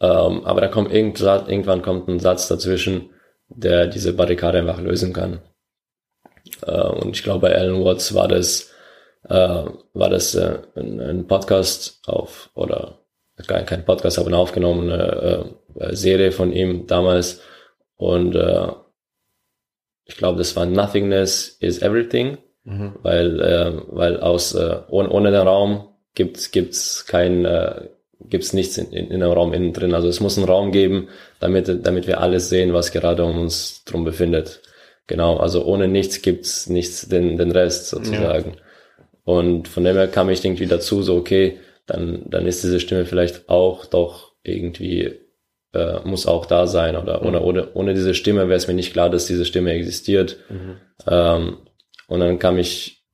[0.00, 3.10] Ähm, aber da kommt irgendwann kommt ein Satz dazwischen,
[3.48, 5.40] der diese Barrikade einfach lösen kann.
[6.66, 8.72] Äh, und ich glaube, bei Alan Watts war das,
[9.28, 12.98] äh, war das äh, ein, ein, Podcast auf, oder
[13.46, 17.40] kein, kein Podcast, aber eine aufgenommene äh, Serie von ihm damals.
[17.96, 18.68] Und äh,
[20.04, 22.94] ich glaube, das war Nothingness is Everything, mhm.
[23.02, 27.88] weil, äh, weil aus äh, ohne, ohne den Raum gibt's gibt's kein äh,
[28.20, 29.94] gibt's nichts in, in, in dem Raum innen drin.
[29.94, 31.08] Also es muss einen Raum geben,
[31.40, 34.62] damit damit wir alles sehen, was gerade um uns drum befindet.
[35.06, 38.50] Genau, also ohne nichts gibt's nichts den den Rest sozusagen.
[38.50, 38.62] Ja.
[39.24, 43.04] Und von dem her kam ich irgendwie dazu, so okay, dann dann ist diese Stimme
[43.04, 45.20] vielleicht auch doch irgendwie
[45.74, 47.26] äh, muss auch da sein oder mhm.
[47.26, 50.36] ohne, ohne, ohne diese Stimme wäre es mir nicht klar, dass diese Stimme existiert.
[50.48, 50.76] Mhm.
[51.08, 51.56] Ähm,
[52.12, 53.04] und dann kam ich,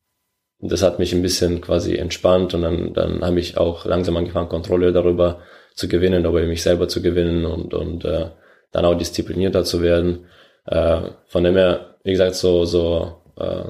[0.61, 4.49] das hat mich ein bisschen quasi entspannt und dann, dann habe ich auch langsam angefangen,
[4.49, 5.41] Kontrolle darüber
[5.75, 8.31] zu gewinnen, über mich selber zu gewinnen und, und äh,
[8.73, 10.27] dann auch disziplinierter zu werden.
[10.67, 13.65] Äh, von dem her, wie gesagt, so, so äh,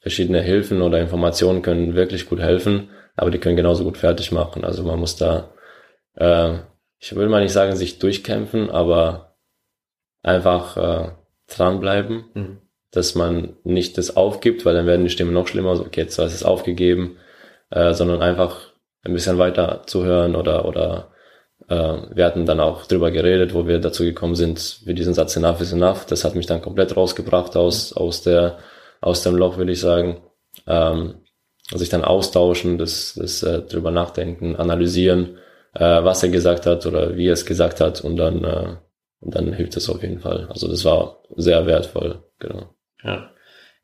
[0.00, 4.64] verschiedene Hilfen oder Informationen können wirklich gut helfen, aber die können genauso gut fertig machen.
[4.64, 5.50] Also man muss da
[6.16, 6.58] äh,
[6.98, 9.36] ich will mal nicht sagen, sich durchkämpfen, aber
[10.22, 11.10] einfach äh,
[11.48, 12.58] dranbleiben, mhm.
[12.90, 16.18] Dass man nicht das aufgibt, weil dann werden die Stimmen noch schlimmer, so, okay, jetzt
[16.18, 17.16] ist es aufgegeben,
[17.70, 18.72] äh, sondern einfach
[19.02, 21.12] ein bisschen weiter zuhören oder, oder
[21.68, 25.36] äh, wir hatten dann auch drüber geredet, wo wir dazu gekommen sind, wie diesen Satz
[25.36, 28.58] enough is enough, das hat mich dann komplett rausgebracht aus, aus der,
[29.00, 30.20] aus dem Loch, würde ich sagen.
[30.66, 31.16] Ähm,
[31.74, 35.38] sich dann austauschen, das, das äh, drüber nachdenken, analysieren
[35.78, 38.76] äh, was er gesagt hat oder wie er es gesagt hat und dann, äh,
[39.20, 40.46] und dann hilft es auf jeden Fall.
[40.48, 42.75] Also das war sehr wertvoll, genau.
[43.06, 43.30] Ja,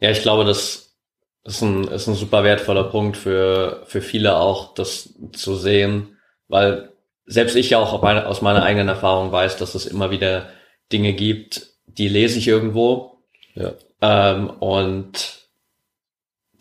[0.01, 0.97] ja ich glaube, das
[1.45, 6.93] ist ein, ist ein super wertvoller Punkt für, für viele auch, das zu sehen, weil
[7.27, 10.49] selbst ich ja auch aus meiner eigenen Erfahrung weiß, dass es immer wieder
[10.93, 13.23] Dinge gibt, die lese ich irgendwo
[13.55, 13.73] ja.
[14.01, 15.43] ähm, und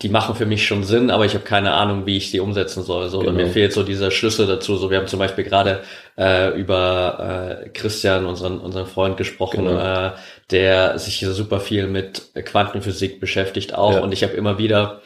[0.02, 2.84] die machen für mich schon Sinn, aber ich habe keine Ahnung, wie ich die umsetzen
[2.84, 3.10] soll.
[3.10, 3.34] So, genau.
[3.34, 4.76] mir fehlt so dieser Schlüssel dazu.
[4.78, 5.82] So, wir haben zum Beispiel gerade
[6.18, 10.08] äh, über äh, Christian, unseren unseren Freund, gesprochen, genau.
[10.08, 10.12] äh,
[10.52, 13.94] der sich hier super viel mit Quantenphysik beschäftigt auch.
[13.94, 14.00] Ja.
[14.00, 15.02] Und ich habe immer wieder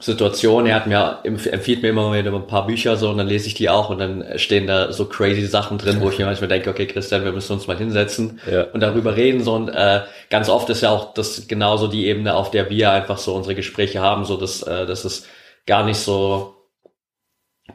[0.00, 0.66] Situation.
[0.66, 3.54] Er hat mir empfiehlt mir immer wieder ein paar Bücher so und dann lese ich
[3.54, 6.70] die auch und dann stehen da so crazy Sachen drin, wo ich mir manchmal denke,
[6.70, 8.64] okay, Christian, wir müssen uns mal hinsetzen ja.
[8.64, 12.34] und darüber reden so und äh, ganz oft ist ja auch das genauso die Ebene,
[12.34, 15.26] auf der wir einfach so unsere Gespräche haben, so dass äh, dass es
[15.66, 16.54] gar nicht so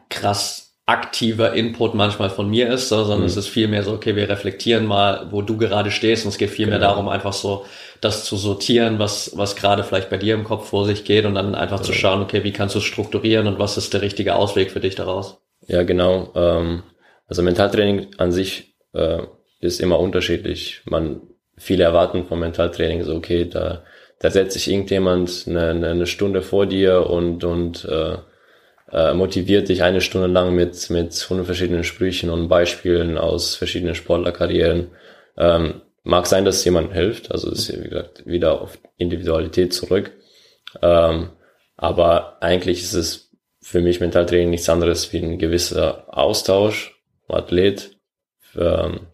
[0.09, 3.25] krass aktiver Input manchmal von mir ist, so, sondern mhm.
[3.27, 6.49] es ist vielmehr so, okay, wir reflektieren mal, wo du gerade stehst und es geht
[6.49, 6.91] vielmehr genau.
[6.91, 7.65] darum, einfach so
[8.01, 11.35] das zu sortieren, was, was gerade vielleicht bei dir im Kopf vor sich geht und
[11.35, 11.83] dann einfach ja.
[11.83, 14.81] zu schauen, okay, wie kannst du es strukturieren und was ist der richtige Ausweg für
[14.81, 15.37] dich daraus?
[15.67, 16.31] Ja, genau.
[16.35, 16.83] Ähm,
[17.27, 19.19] also Mentaltraining an sich äh,
[19.61, 20.81] ist immer unterschiedlich.
[20.83, 21.21] Man,
[21.57, 23.83] viele erwarten vom Mentaltraining so, okay, da,
[24.19, 28.17] da setzt sich irgendjemand eine, eine Stunde vor dir und, und äh,
[28.93, 33.95] äh, motiviert dich eine Stunde lang mit, mit hundert verschiedenen Sprüchen und Beispielen aus verschiedenen
[33.95, 34.91] Sportlerkarrieren.
[35.35, 40.11] Ähm, mag sein, dass jemand hilft, also ist wie gesagt wieder auf Individualität zurück.
[40.81, 41.29] Ähm,
[41.75, 47.97] aber eigentlich ist es für mich Mentaltraining nichts anderes wie ein gewisser Austausch, Athlet,
[48.55, 49.07] ähm,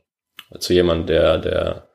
[0.57, 1.88] zu jemand, der, der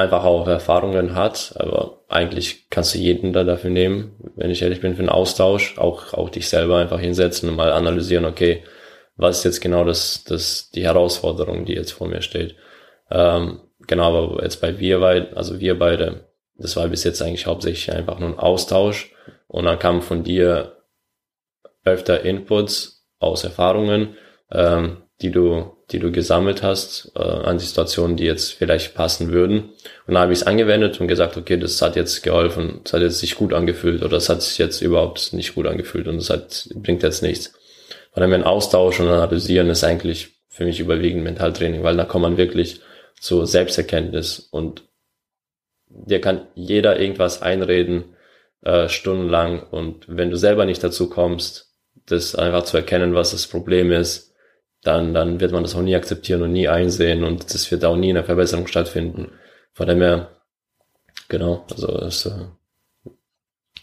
[0.00, 4.80] einfach auch Erfahrungen hat, aber eigentlich kannst du jeden da dafür nehmen, wenn ich ehrlich
[4.80, 8.64] bin, für einen Austausch, auch, auch dich selber einfach hinsetzen und mal analysieren, okay,
[9.16, 12.56] was ist jetzt genau das, das, die Herausforderung, die jetzt vor mir steht.
[13.10, 17.46] Ähm, genau, aber jetzt bei wir beide, also wir beide, das war bis jetzt eigentlich
[17.46, 19.12] hauptsächlich einfach nur ein Austausch
[19.46, 20.76] und dann kam von dir
[21.84, 24.16] öfter Inputs aus Erfahrungen,
[24.50, 29.70] ähm, die du, die du gesammelt hast äh, an Situationen, die jetzt vielleicht passen würden.
[30.06, 33.02] Und dann habe ich es angewendet und gesagt, okay, das hat jetzt geholfen, das hat
[33.02, 36.30] jetzt sich gut angefühlt oder das hat sich jetzt überhaupt nicht gut angefühlt und das
[36.30, 37.52] hat, bringt jetzt nichts.
[38.12, 42.22] Von dem ein Austausch und Analysieren ist eigentlich für mich überwiegend Mentaltraining, weil da kommt
[42.22, 42.80] man wirklich
[43.20, 44.82] zu Selbsterkenntnis und
[45.88, 48.16] dir kann jeder irgendwas einreden,
[48.62, 51.72] äh, stundenlang und wenn du selber nicht dazu kommst,
[52.06, 54.29] das einfach zu erkennen, was das Problem ist,
[54.82, 57.96] dann, dann wird man das auch nie akzeptieren und nie einsehen und das wird auch
[57.96, 59.32] nie eine Verbesserung stattfinden.
[59.72, 60.28] Von dem her,
[61.28, 62.46] genau, also das, äh,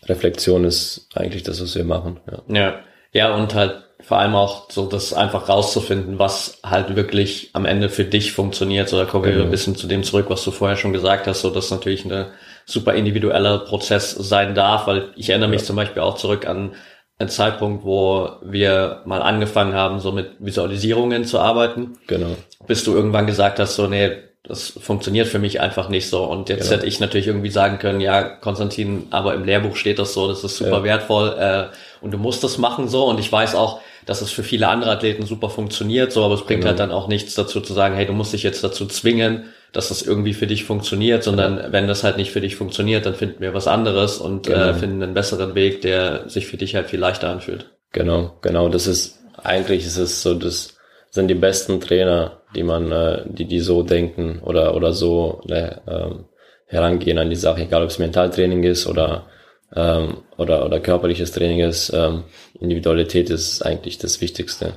[0.05, 2.19] Reflexion ist eigentlich das, was wir machen.
[2.29, 2.79] Ja, ja,
[3.11, 7.89] ja und halt vor allem auch so das einfach rauszufinden, was halt wirklich am Ende
[7.89, 8.89] für dich funktioniert.
[8.89, 9.37] So, da kommen genau.
[9.37, 12.05] wir ein bisschen zu dem zurück, was du vorher schon gesagt hast, so dass natürlich
[12.05, 12.31] eine
[12.65, 15.67] super individueller Prozess sein darf, weil ich erinnere mich ja.
[15.67, 16.75] zum Beispiel auch zurück an
[17.19, 21.97] einen Zeitpunkt, wo wir mal angefangen haben, so mit Visualisierungen zu arbeiten.
[22.07, 22.35] Genau.
[22.67, 24.11] Bis du irgendwann gesagt hast, so, nee,
[24.43, 26.23] das funktioniert für mich einfach nicht so.
[26.23, 26.77] Und jetzt genau.
[26.77, 30.43] hätte ich natürlich irgendwie sagen können, ja, Konstantin, aber im Lehrbuch steht das so, das
[30.43, 30.83] ist super ja.
[30.83, 31.65] wertvoll äh,
[32.01, 33.05] und du musst das machen so.
[33.05, 36.43] Und ich weiß auch, dass es für viele andere Athleten super funktioniert, so, aber es
[36.45, 36.69] bringt genau.
[36.69, 39.89] halt dann auch nichts dazu zu sagen, hey, du musst dich jetzt dazu zwingen, dass
[39.89, 43.41] das irgendwie für dich funktioniert, sondern wenn das halt nicht für dich funktioniert, dann finden
[43.41, 44.65] wir was anderes und äh, genau.
[44.69, 47.71] äh, finden einen besseren Weg, der sich für dich halt viel leichter anfühlt.
[47.91, 48.69] Genau, genau.
[48.69, 50.77] Das ist eigentlich ist es so, das
[51.09, 55.81] sind die besten Trainer, die man, äh, die die so denken oder oder so ne,
[55.87, 56.25] ähm,
[56.65, 59.27] herangehen an die Sache, egal ob es Mentaltraining ist oder
[59.75, 61.91] ähm, oder oder körperliches Training ist.
[61.93, 62.23] Ähm,
[62.59, 64.73] Individualität ist eigentlich das Wichtigste.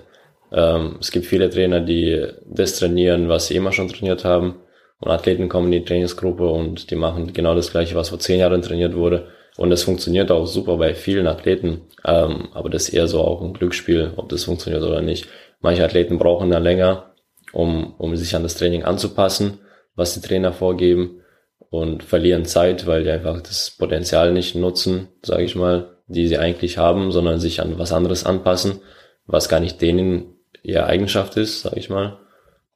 [0.52, 4.56] Ähm, es gibt viele Trainer, die das trainieren, was sie immer schon trainiert haben
[5.00, 8.38] und Athleten kommen in die Trainingsgruppe und die machen genau das gleiche, was vor zehn
[8.38, 9.28] Jahren trainiert wurde.
[9.56, 11.82] Und das funktioniert auch super bei vielen Athleten.
[12.04, 15.26] Ähm, aber das ist eher so auch ein Glücksspiel, ob das funktioniert oder nicht.
[15.60, 17.14] Manche Athleten brauchen dann länger,
[17.52, 19.58] um, um sich an das Training anzupassen,
[19.96, 21.22] was die Trainer vorgeben
[21.70, 26.38] und verlieren Zeit, weil die einfach das Potenzial nicht nutzen, sage ich mal, die sie
[26.38, 28.80] eigentlich haben, sondern sich an was anderes anpassen,
[29.26, 32.18] was gar nicht denen ihre Eigenschaft ist, sage ich mal.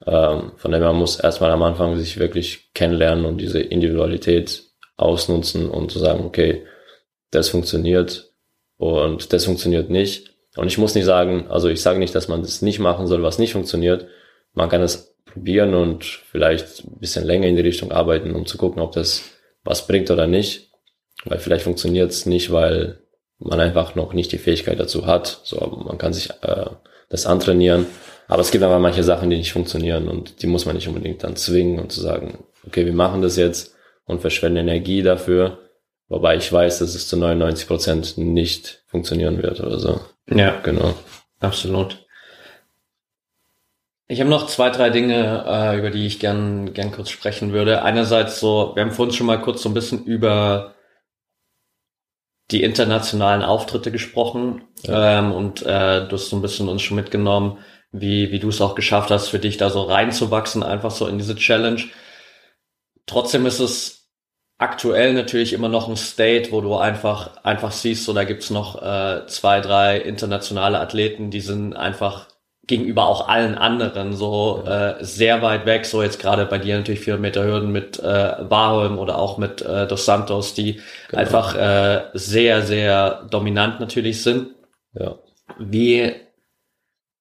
[0.07, 4.64] Ähm, von dem man muss erstmal am Anfang sich wirklich kennenlernen und diese Individualität
[4.96, 6.64] ausnutzen und zu sagen, okay,
[7.30, 8.32] das funktioniert
[8.76, 10.34] und das funktioniert nicht.
[10.57, 13.22] Und ich muss nicht sagen, also ich sage nicht, dass man das nicht machen soll,
[13.22, 14.07] was nicht funktioniert.
[14.52, 18.57] Man kann es probieren und vielleicht ein bisschen länger in die Richtung arbeiten, um zu
[18.57, 19.24] gucken, ob das
[19.64, 20.70] was bringt oder nicht.
[21.24, 23.00] Weil vielleicht funktioniert es nicht, weil
[23.38, 25.40] man einfach noch nicht die Fähigkeit dazu hat.
[25.44, 26.66] So, man kann sich äh,
[27.09, 27.86] das antrainieren.
[28.29, 31.22] Aber es gibt aber manche Sachen, die nicht funktionieren und die muss man nicht unbedingt
[31.25, 33.75] dann zwingen und zu sagen, okay, wir machen das jetzt
[34.07, 35.59] und verschwenden Energie dafür,
[36.09, 40.01] wobei ich weiß, dass es zu 99 Prozent nicht funktionieren wird oder so.
[40.29, 40.95] Ja, genau.
[41.41, 42.05] Absolut.
[44.07, 47.83] Ich habe noch zwei, drei Dinge, äh, über die ich gern, gern kurz sprechen würde.
[47.83, 50.75] Einerseits so, wir haben vorhin schon mal kurz so ein bisschen über
[52.51, 55.18] die internationalen Auftritte gesprochen ja.
[55.18, 57.59] ähm, und äh, du hast so ein bisschen uns schon mitgenommen,
[57.95, 61.16] wie, wie du es auch geschafft hast, für dich da so reinzuwachsen, einfach so in
[61.16, 61.80] diese Challenge.
[63.07, 64.09] Trotzdem ist es
[64.59, 68.82] aktuell natürlich immer noch ein State, wo du einfach, einfach siehst, so da gibt's noch
[68.82, 72.26] äh, zwei, drei internationale Athleten, die sind einfach
[72.66, 75.84] gegenüber auch allen anderen so äh, sehr weit weg.
[75.84, 79.62] So jetzt gerade bei dir natürlich 400 Meter Hürden mit äh, Warholm oder auch mit
[79.62, 81.20] äh, Dos Santos, die genau.
[81.20, 84.55] einfach äh, sehr, sehr dominant natürlich sind.
[84.95, 85.16] Ja.
[85.59, 86.14] Wie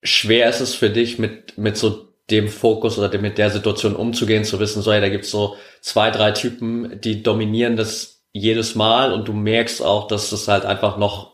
[0.03, 4.43] schwer ist es für dich, mit, mit so dem Fokus oder mit der Situation umzugehen,
[4.43, 9.13] zu wissen, so, hey, da gibt's so zwei, drei Typen, die dominieren das jedes Mal
[9.13, 11.33] und du merkst auch, dass es halt einfach noch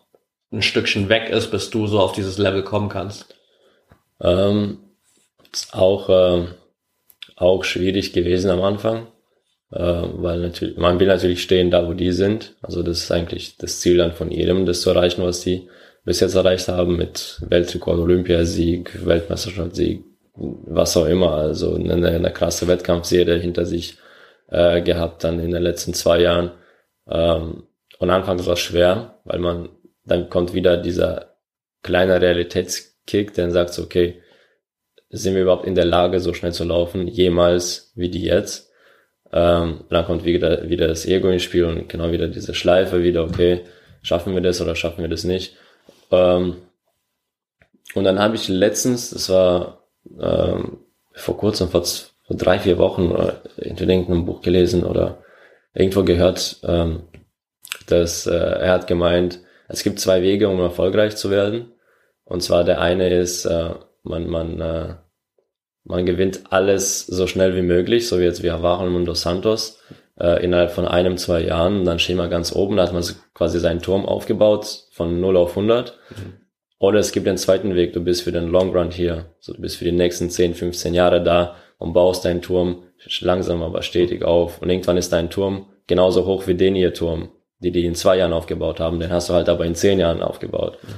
[0.51, 3.33] ein Stückchen weg ist, bis du so auf dieses Level kommen kannst.
[4.19, 4.79] Ähm,
[5.53, 6.47] ist auch, äh,
[7.35, 9.07] auch schwierig gewesen am Anfang,
[9.71, 12.55] äh, weil natürlich, man will natürlich stehen da, wo die sind.
[12.61, 15.69] Also das ist eigentlich das Ziel dann von jedem, das zu erreichen, was die
[16.09, 20.03] bis jetzt erreicht haben mit Weltrekord, Olympiasieg, Weltmeisterschaftssieg,
[20.33, 21.33] was auch immer.
[21.33, 23.99] Also eine, eine krasse Wettkampfserie hinter sich
[24.47, 26.49] äh, gehabt dann in den letzten zwei Jahren.
[27.07, 27.67] Ähm,
[27.99, 29.69] und anfangs war es schwer, weil man,
[30.03, 31.35] dann kommt wieder dieser
[31.83, 34.19] kleine Realitätskick, der sagt so, okay,
[35.11, 38.71] sind wir überhaupt in der Lage, so schnell zu laufen, jemals wie die jetzt?
[39.31, 43.25] Ähm, dann kommt wieder, wieder das Ego ins Spiel und genau wieder diese Schleife wieder,
[43.25, 43.61] okay,
[44.01, 45.55] schaffen wir das oder schaffen wir das nicht?
[46.11, 46.57] Ähm,
[47.95, 49.83] und dann habe ich letztens, das war
[50.19, 50.77] ähm,
[51.13, 55.23] vor kurzem, vor, vor drei, vier Wochen, oder in irgendeinem Buch gelesen oder
[55.73, 57.03] irgendwo gehört, ähm,
[57.87, 61.73] dass äh, er hat gemeint, es gibt zwei Wege, um erfolgreich zu werden.
[62.25, 63.71] Und zwar der eine ist, äh,
[64.03, 64.95] man, man, äh,
[65.83, 69.79] man gewinnt alles so schnell wie möglich, so wie jetzt wie Havarem und Dos Santos
[70.19, 71.85] äh, innerhalb von einem, zwei Jahren.
[71.85, 73.03] Dann stehen wir ganz oben, da hat man
[73.33, 75.97] quasi seinen Turm aufgebaut von 0 auf 100.
[76.09, 76.33] Mhm.
[76.79, 79.35] Oder es gibt den zweiten Weg, du bist für den Long Run hier.
[79.39, 82.83] So, du bist für die nächsten 10, 15 Jahre da und baust deinen Turm
[83.21, 84.61] langsam aber stetig auf.
[84.61, 88.17] Und irgendwann ist dein Turm genauso hoch wie den ihr Turm, die die in zwei
[88.17, 88.99] Jahren aufgebaut haben.
[88.99, 90.77] Den hast du halt aber in zehn Jahren aufgebaut.
[90.83, 90.93] Mhm.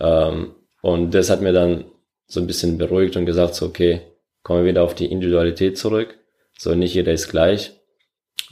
[0.00, 1.84] Ähm, und das hat mir dann
[2.26, 4.00] so ein bisschen beruhigt und gesagt, so, okay,
[4.42, 6.18] kommen wir wieder auf die Individualität zurück.
[6.58, 7.72] So, nicht jeder ist gleich.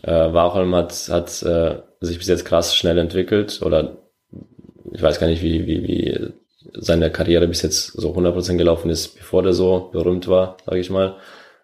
[0.03, 3.99] Äh, Wacholm hat, hat äh, sich bis jetzt krass schnell entwickelt oder
[4.93, 6.33] ich weiß gar nicht, wie, wie, wie
[6.75, 10.91] seine Karriere bis jetzt so 100% gelaufen ist, bevor der so berühmt war, sage ich
[10.91, 11.17] mal.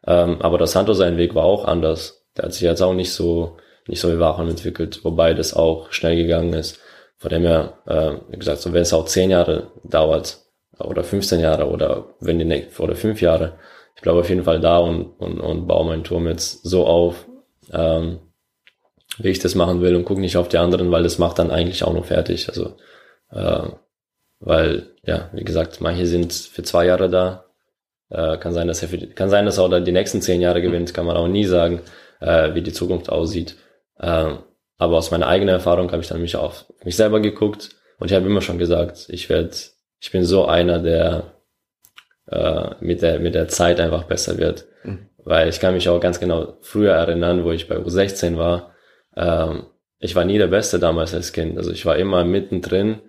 [0.07, 2.25] Ähm, aber Dos Santos, sein Weg war auch anders.
[2.37, 3.57] Der hat sich jetzt auch nicht so,
[3.89, 6.79] nicht so wie Wachmann entwickelt, wobei das auch schnell gegangen ist.
[7.19, 10.39] Von dem her, äh, wie gesagt, so wenn es auch zehn Jahre dauert,
[10.79, 13.59] oder 15 Jahre, oder wenn die, oder fünf Jahre,
[13.95, 17.27] ich bleibe auf jeden Fall da und, und, und baue meinen Turm jetzt so auf,
[17.73, 18.19] ähm,
[19.19, 21.51] wie ich das machen will und gucke nicht auf die anderen, weil das macht dann
[21.51, 22.49] eigentlich auch noch fertig.
[22.49, 22.77] Also
[23.31, 23.69] äh,
[24.41, 27.45] weil, ja, wie gesagt, manche sind für zwei Jahre da.
[28.11, 30.41] Äh, kann sein, dass er für, kann sein, dass er auch dann die nächsten zehn
[30.41, 31.81] Jahre gewinnt, kann man auch nie sagen,
[32.21, 33.57] äh, wie die Zukunft aussieht.
[33.99, 34.35] Äh,
[34.79, 38.17] aber aus meiner eigenen Erfahrung habe ich dann mich auf mich selber geguckt und ich
[38.17, 39.51] habe immer schon gesagt, ich werde,
[40.01, 41.33] ich bin so einer, der
[42.27, 45.09] äh, mit der mit der Zeit einfach besser wird, mhm.
[45.27, 48.71] Weil ich kann mich auch ganz genau früher erinnern, wo ich bei U16 war.
[49.17, 49.67] Ähm,
[49.99, 53.01] ich war nie der Beste damals als Kind, also ich war immer mittendrin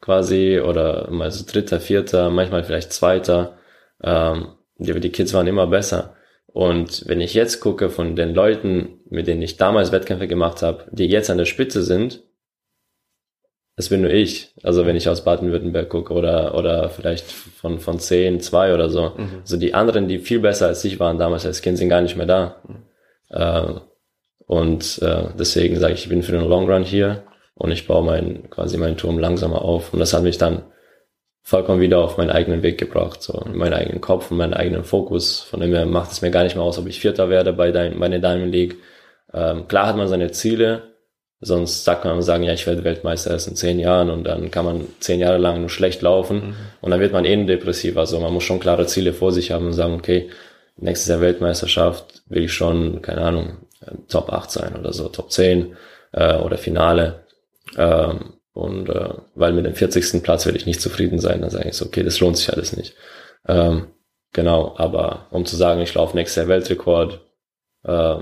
[0.00, 3.58] quasi oder mal so dritter, vierter, manchmal vielleicht zweiter.
[4.02, 4.48] Ähm,
[4.78, 6.14] die, die Kids waren immer besser.
[6.46, 10.86] Und wenn ich jetzt gucke von den Leuten, mit denen ich damals Wettkämpfe gemacht habe,
[10.90, 12.22] die jetzt an der Spitze sind,
[13.76, 14.54] das bin nur ich.
[14.62, 19.12] Also wenn ich aus Baden-Württemberg gucke oder, oder vielleicht von, von 10, 2 oder so.
[19.16, 19.40] Mhm.
[19.42, 22.16] Also die anderen, die viel besser als ich waren damals als Kind, sind gar nicht
[22.16, 22.56] mehr da.
[22.66, 22.76] Mhm.
[23.28, 23.80] Äh,
[24.46, 27.24] und äh, deswegen sage ich, ich bin für den Long Run hier
[27.54, 29.92] und ich baue meinen, quasi meinen Turm langsamer auf.
[29.92, 30.62] Und das hat mich dann
[31.42, 34.84] vollkommen wieder auf meinen eigenen Weg gebracht, so in meinen eigenen Kopf und meinen eigenen
[34.84, 35.42] Fokus.
[35.42, 37.72] Von dem her macht es mir gar nicht mehr aus, ob ich Vierter werde bei,
[37.72, 38.76] dein, bei der Diamond League.
[39.34, 40.95] Ähm, klar hat man seine Ziele,
[41.46, 44.64] sonst sagt man sagen, ja, ich werde Weltmeister erst in zehn Jahren und dann kann
[44.64, 46.56] man zehn Jahre lang nur schlecht laufen mhm.
[46.80, 47.96] und dann wird man eh depressiv.
[47.96, 50.28] Also man muss schon klare Ziele vor sich haben und sagen, okay,
[50.76, 53.58] nächstes Jahr Weltmeisterschaft will ich schon, keine Ahnung,
[54.08, 55.76] Top 8 sein oder so, Top 10
[56.12, 57.24] äh, oder Finale.
[57.76, 60.22] Ähm, und äh, weil mit dem 40.
[60.24, 62.76] Platz werde ich nicht zufrieden sein, dann sage ich so, okay, das lohnt sich alles
[62.76, 62.94] nicht.
[63.46, 63.88] Ähm,
[64.32, 67.20] genau, aber um zu sagen, ich laufe nächstes Jahr Weltrekord,
[67.84, 68.16] äh,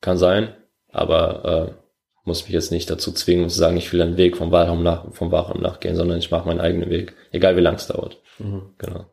[0.00, 0.54] kann sein,
[0.92, 1.79] aber äh,
[2.24, 5.12] muss mich jetzt nicht dazu zwingen zu sagen, ich will einen Weg vom Wahlraum nach,
[5.12, 8.18] vom Wahlraum nachgehen, sondern ich mache meinen eigenen Weg, egal wie lang es dauert.
[8.38, 8.74] Mhm.
[8.78, 9.06] Genau.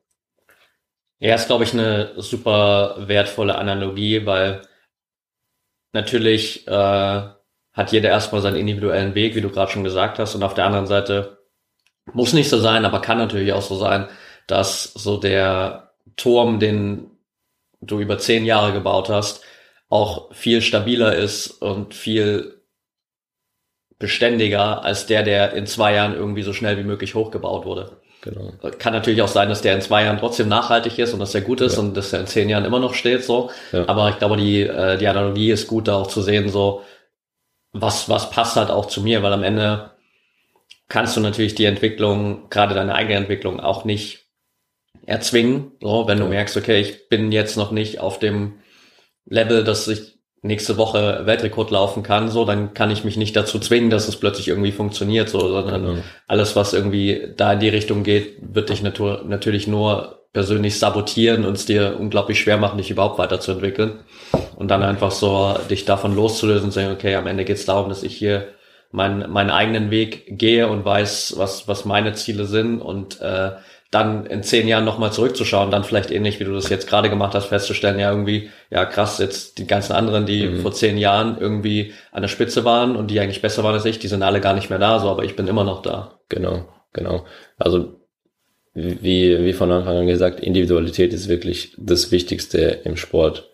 [1.20, 4.62] Ja, ist, glaube ich, eine super wertvolle Analogie, weil
[5.94, 10.36] natürlich äh, hat jeder erstmal seinen individuellen Weg, wie du gerade schon gesagt hast.
[10.36, 11.40] Und auf der anderen Seite
[12.14, 14.08] muss nicht so sein, aber kann natürlich auch so sein,
[14.46, 17.12] dass so der Turm, den
[17.82, 19.44] du über zehn Jahre gebaut hast,
[19.90, 22.57] auch viel stabiler ist und viel
[24.00, 27.98] beständiger als der, der in zwei Jahren irgendwie so schnell wie möglich hochgebaut wurde.
[28.22, 28.54] Genau.
[28.78, 31.42] Kann natürlich auch sein, dass der in zwei Jahren trotzdem nachhaltig ist und dass der
[31.42, 31.80] gut ist ja.
[31.80, 33.52] und dass er in zehn Jahren immer noch steht, so.
[33.72, 33.88] Ja.
[33.88, 36.84] Aber ich glaube, die, äh, die Analogie ist gut, da auch zu sehen, so,
[37.72, 39.92] was, was passt halt auch zu mir, weil am Ende
[40.90, 44.26] kannst du natürlich die Entwicklung, gerade deine eigene Entwicklung auch nicht
[45.06, 45.72] erzwingen.
[45.82, 48.60] So, wenn du merkst, okay, ich bin jetzt noch nicht auf dem
[49.26, 53.60] Level, dass ich nächste Woche Weltrekord laufen kann, so, dann kann ich mich nicht dazu
[53.60, 56.02] zwingen, dass es plötzlich irgendwie funktioniert, so, sondern genau.
[56.28, 61.46] alles, was irgendwie da in die Richtung geht, wird dich natur natürlich nur persönlich sabotieren
[61.46, 64.02] und es dir unglaublich schwer machen, dich überhaupt weiterzuentwickeln.
[64.56, 67.90] Und dann einfach so dich davon loszulösen und sagen, okay, am Ende geht es darum,
[67.90, 68.50] dass ich hier
[68.92, 73.52] meinen, meinen eigenen Weg gehe und weiß, was, was meine Ziele sind und äh,
[73.92, 77.34] dann in zehn Jahren nochmal zurückzuschauen, dann vielleicht ähnlich, wie du das jetzt gerade gemacht
[77.36, 80.60] hast, festzustellen, ja, irgendwie, ja krass, jetzt die ganzen anderen, die mhm.
[80.60, 84.00] vor zehn Jahren irgendwie an der Spitze waren und die eigentlich besser waren als ich,
[84.00, 86.20] die sind alle gar nicht mehr da, so, aber ich bin immer noch da.
[86.28, 87.26] Genau, genau.
[87.58, 88.02] Also
[88.74, 93.50] wie, wie von Anfang an gesagt, Individualität ist wirklich das Wichtigste im Sport.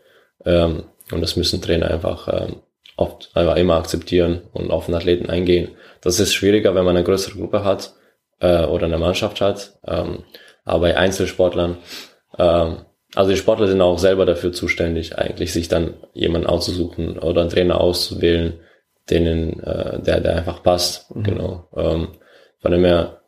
[0.46, 2.58] Ähm, und das müssen Trainer einfach ähm,
[2.98, 5.70] oft einfach immer akzeptieren und auf den Athleten eingehen.
[6.02, 7.94] Das ist schwieriger, wenn man eine größere Gruppe hat
[8.44, 9.80] äh, oder eine Mannschaft hat.
[9.88, 10.24] Ähm,
[10.66, 11.78] aber bei Einzelsportlern,
[12.38, 12.78] ähm,
[13.16, 17.50] also die Sportler sind auch selber dafür zuständig, eigentlich sich dann jemanden auszusuchen oder einen
[17.50, 18.60] Trainer auszuwählen,
[19.10, 21.14] denen, äh, der, der einfach passt.
[21.16, 21.24] Mhm.
[21.24, 21.70] Genau.
[21.76, 22.08] Ähm,
[22.60, 23.22] von dem her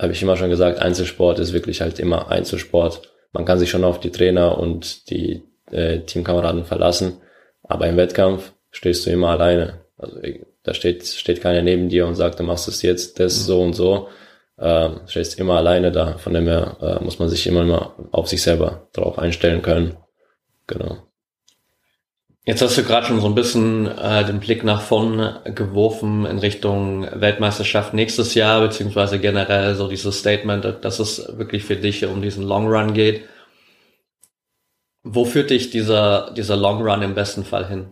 [0.00, 3.02] habe ich immer schon gesagt, Einzelsport ist wirklich halt immer Einzelsport.
[3.32, 7.20] Man kann sich schon auf die Trainer und die äh, Teamkameraden verlassen,
[7.62, 9.80] aber im Wettkampf stehst du immer alleine.
[9.96, 10.20] Also
[10.66, 13.42] da steht, steht keiner neben dir und sagt, du machst es jetzt, das mhm.
[13.44, 14.08] so und so.
[14.58, 16.18] Ähm, stehst immer alleine da.
[16.18, 19.96] Von dem her äh, muss man sich immer mal auf sich selber drauf einstellen können.
[20.66, 20.98] Genau.
[22.44, 26.38] Jetzt hast du gerade schon so ein bisschen äh, den Blick nach vorn geworfen in
[26.38, 32.22] Richtung Weltmeisterschaft nächstes Jahr, beziehungsweise generell so dieses Statement, dass es wirklich für dich um
[32.22, 33.24] diesen Long Run geht.
[35.02, 37.88] Wo führt dich dieser, dieser Long Run im besten Fall hin?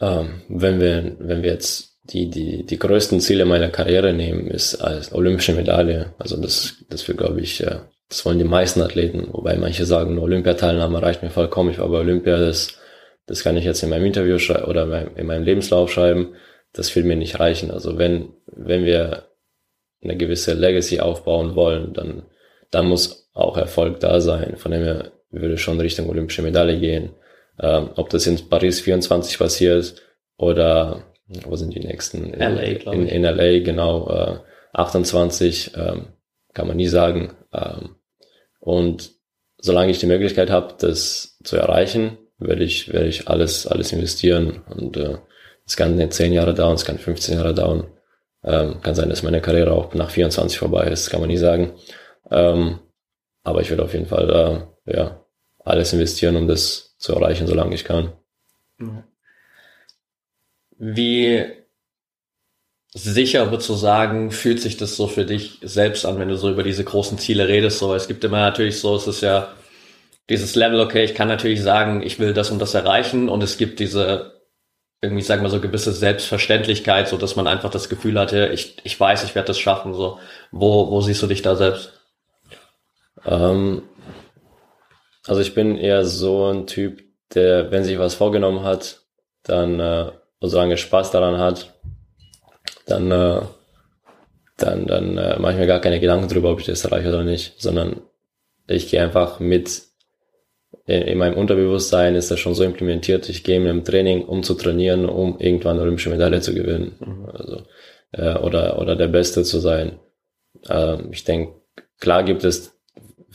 [0.00, 4.76] Ähm, wenn wir, wenn wir jetzt die, die, die größten Ziele meiner Karriere nehmen, ist
[4.76, 6.14] als olympische Medaille.
[6.18, 10.12] Also das, das will, glaube ich, ja, das wollen die meisten Athleten, wobei manche sagen,
[10.12, 11.70] eine Olympiateilnahme reicht mir vollkommen.
[11.70, 12.78] Ich war bei Olympia, das,
[13.26, 16.34] das kann ich jetzt in meinem Interview schreiben oder in meinem Lebenslauf schreiben.
[16.72, 17.70] Das will mir nicht reichen.
[17.70, 19.24] Also wenn, wenn wir
[20.02, 22.22] eine gewisse Legacy aufbauen wollen, dann,
[22.70, 24.56] dann muss auch Erfolg da sein.
[24.56, 27.10] Von dem her würde schon Richtung olympische Medaille gehen.
[27.60, 30.02] Ähm, ob das in Paris 24 passiert
[30.36, 31.04] oder
[31.44, 32.32] wo sind die nächsten?
[32.32, 34.38] LA, in, in, LA, genau, äh,
[34.74, 36.06] 28, ähm,
[36.54, 37.32] kann man nie sagen.
[37.52, 37.96] Ähm,
[38.60, 39.12] und
[39.58, 44.62] solange ich die Möglichkeit habe, das zu erreichen, werde ich, werde ich alles, alles investieren.
[44.68, 45.18] Und äh,
[45.66, 47.86] es kann nicht 10 Jahre dauern, es kann 15 Jahre dauern.
[48.44, 51.72] Ähm, kann sein, dass meine Karriere auch nach 24 vorbei ist, kann man nie sagen.
[52.30, 52.78] Ähm,
[53.42, 55.25] aber ich werde auf jeden Fall äh, ja,
[55.66, 58.12] alles investieren, um das zu erreichen, solange ich kann.
[60.78, 61.44] Wie
[62.94, 66.50] sicher würdest du sagen, fühlt sich das so für dich selbst an, wenn du so
[66.50, 67.80] über diese großen Ziele redest?
[67.80, 69.54] So, es gibt immer natürlich so, es ist ja
[70.30, 73.58] dieses Level, okay, ich kann natürlich sagen, ich will das und das erreichen und es
[73.58, 74.36] gibt diese
[75.02, 78.98] irgendwie, sagen wir so, gewisse Selbstverständlichkeit, so dass man einfach das Gefühl hatte, ich, ich
[78.98, 80.18] weiß, ich werde das schaffen, so.
[80.52, 81.92] Wo, wo siehst du dich da selbst?
[83.24, 83.82] Ähm,
[85.26, 87.02] also ich bin eher so ein Typ,
[87.34, 89.02] der, wenn sich was vorgenommen hat,
[89.42, 91.74] dann, äh, solange Spaß daran hat,
[92.86, 93.40] dann, äh,
[94.56, 97.24] dann, dann äh, mache ich mir gar keine Gedanken drüber, ob ich das erreiche oder
[97.24, 98.02] nicht, sondern
[98.68, 99.82] ich gehe einfach mit
[100.86, 104.42] in, in meinem Unterbewusstsein ist das schon so implementiert, ich gehe mit dem Training, um
[104.42, 106.96] zu trainieren, um irgendwann eine olympische Medaille zu gewinnen.
[107.00, 107.26] Mhm.
[107.26, 107.62] Also,
[108.12, 109.98] äh, oder, oder der Beste zu sein.
[110.68, 111.54] Ähm, ich denke,
[112.00, 112.75] klar gibt es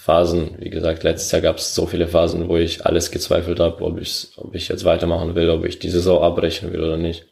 [0.01, 3.83] Phasen, wie gesagt, letztes Jahr gab es so viele Phasen, wo ich alles gezweifelt habe,
[3.83, 7.27] ob ich, ob ich jetzt weitermachen will, ob ich die Saison abbrechen will oder nicht.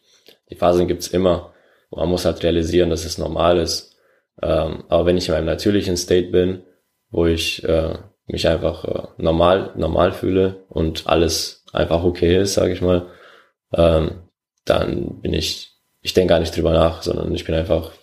[0.51, 1.51] Die Phasen gibt's immer.
[1.89, 3.97] Man muss halt realisieren, dass es normal ist.
[4.43, 6.61] Ähm, aber wenn ich in meinem natürlichen State bin,
[7.09, 7.97] wo ich äh,
[8.28, 13.07] mich einfach äh, normal, normal fühle und alles einfach okay ist, sage ich mal,
[13.74, 14.30] ähm,
[14.65, 17.93] dann bin ich, ich denke gar nicht drüber nach, sondern ich bin einfach,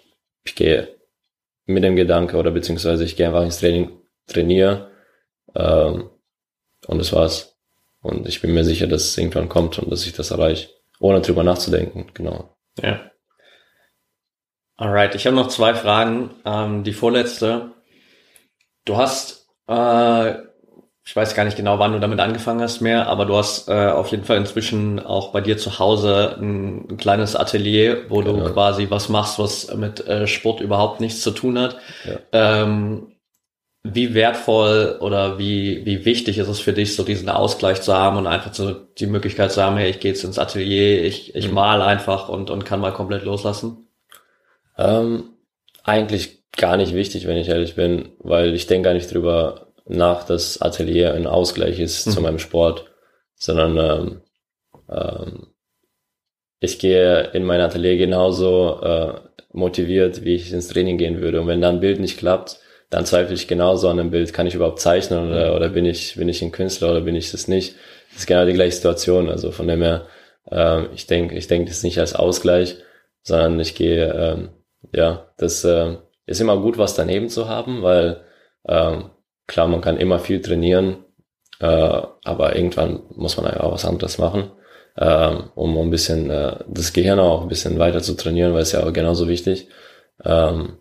[0.43, 0.89] ich gehe
[1.67, 3.93] mit dem Gedanke oder beziehungsweise ich gehe einfach ins Training,
[4.27, 4.91] trainiere
[5.55, 6.11] ähm,
[6.87, 7.57] und das war's.
[8.03, 10.69] Und ich bin mir sicher, dass es irgendwann kommt und dass ich das erreiche,
[11.01, 12.57] ohne drüber nachzudenken, genau.
[12.81, 13.11] Ja.
[14.77, 16.31] Alright, ich habe noch zwei Fragen.
[16.45, 17.73] Ähm, die vorletzte.
[18.85, 20.35] Du hast äh,
[21.07, 23.91] ich weiß gar nicht genau, wann du damit angefangen hast mehr, aber du hast äh,
[23.91, 28.45] auf jeden Fall inzwischen auch bei dir zu Hause ein, ein kleines Atelier, wo genau.
[28.45, 31.79] du quasi was machst, was mit äh, Sport überhaupt nichts zu tun hat.
[32.05, 32.19] Ja.
[32.33, 33.13] Ähm,
[33.95, 38.17] wie wertvoll oder wie, wie wichtig ist es für dich, so diesen Ausgleich zu haben
[38.17, 41.49] und einfach so die Möglichkeit zu haben, hey, ich gehe jetzt ins Atelier, ich, ich
[41.49, 41.55] mhm.
[41.55, 43.89] mal einfach und, und kann mal komplett loslassen?
[44.79, 45.31] Ähm,
[45.85, 50.25] eigentlich gar nicht wichtig, wenn ich ehrlich bin, weil ich denke gar nicht drüber nach,
[50.25, 52.11] dass Atelier ein Ausgleich ist mhm.
[52.11, 52.87] zu meinem Sport,
[53.35, 54.21] sondern ähm,
[54.91, 55.47] ähm,
[56.61, 59.15] ich gehe in mein Atelier genauso äh,
[59.53, 61.41] motiviert, wie ich ins Training gehen würde.
[61.41, 62.61] Und wenn dann ein Bild nicht klappt,
[62.91, 64.33] dann zweifle ich genauso an dem Bild.
[64.33, 65.57] Kann ich überhaupt zeichnen oder, mhm.
[65.57, 67.77] oder bin ich bin ich ein Künstler oder bin ich das nicht?
[68.11, 69.29] Das ist genau die gleiche Situation.
[69.29, 70.07] Also von dem her,
[70.51, 72.77] äh, ich denke, ich denke das nicht als Ausgleich,
[73.23, 74.49] sondern ich gehe, ähm,
[74.95, 78.23] ja, das äh, ist immer gut, was daneben zu haben, weil
[78.69, 79.11] ähm,
[79.47, 81.05] klar, man kann immer viel trainieren,
[81.61, 84.53] äh, aber irgendwann muss man auch was anderes machen,
[84.97, 88.73] äh, um ein bisschen äh, das Gehirn auch ein bisschen weiter zu trainieren, weil es
[88.73, 89.69] ja auch genauso wichtig.
[90.25, 90.79] Ähm,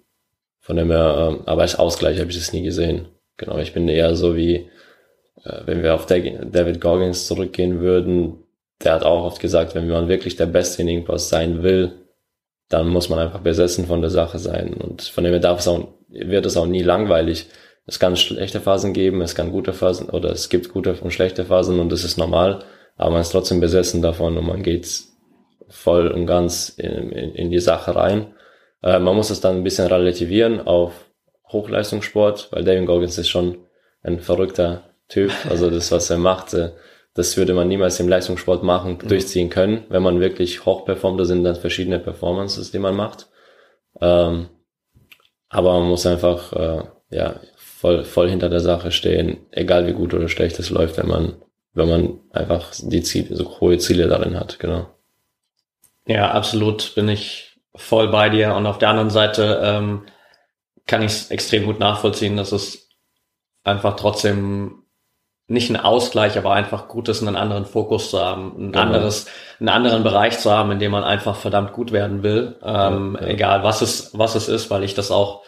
[0.65, 3.07] von dem her, äh, aber als Ausgleich habe ich das nie gesehen.
[3.37, 4.67] Genau, ich bin eher so wie,
[5.43, 8.43] äh, wenn wir auf David Goggins zurückgehen würden,
[8.83, 11.91] der hat auch oft gesagt, wenn man wirklich der Beste in irgendwas sein will,
[12.67, 14.73] dann muss man einfach besessen von der Sache sein.
[14.73, 17.45] Und von dem her darf es auch, wird es auch nie langweilig.
[17.85, 21.45] Es kann schlechte Phasen geben, es kann gute Phasen oder es gibt gute und schlechte
[21.45, 22.63] Phasen und das ist normal,
[22.97, 24.87] aber man ist trotzdem besessen davon und man geht
[25.67, 28.33] voll und ganz in, in, in die Sache rein.
[28.85, 30.93] Äh, man muss es dann ein bisschen relativieren auf
[31.51, 33.57] Hochleistungssport, weil David Goggins ist schon
[34.03, 35.31] ein verrückter Typ.
[35.49, 36.71] Also das, was er macht, äh,
[37.15, 39.07] das würde man niemals im Leistungssport machen, mhm.
[39.07, 39.85] durchziehen können.
[39.89, 43.27] Wenn man wirklich hoch performt, da sind dann verschiedene Performances, die man macht.
[43.99, 44.49] Ähm,
[45.49, 50.13] aber man muss einfach äh, ja voll, voll hinter der Sache stehen, egal wie gut
[50.13, 51.35] oder schlecht es läuft, wenn man,
[51.73, 54.87] wenn man einfach die Ziele, so hohe Ziele darin hat, genau.
[56.07, 58.55] Ja, absolut bin ich voll bei dir.
[58.55, 60.05] Und auf der anderen Seite ähm,
[60.87, 62.89] kann ich es extrem gut nachvollziehen, dass es
[63.63, 64.83] einfach trotzdem
[65.47, 68.79] nicht ein Ausgleich, aber einfach gut ist, einen anderen Fokus zu haben, ein genau.
[68.79, 69.27] anderes,
[69.59, 73.27] einen anderen Bereich zu haben, in dem man einfach verdammt gut werden will, ähm, ja,
[73.27, 73.33] ja.
[73.33, 75.43] egal was es, was es ist, weil ich das auch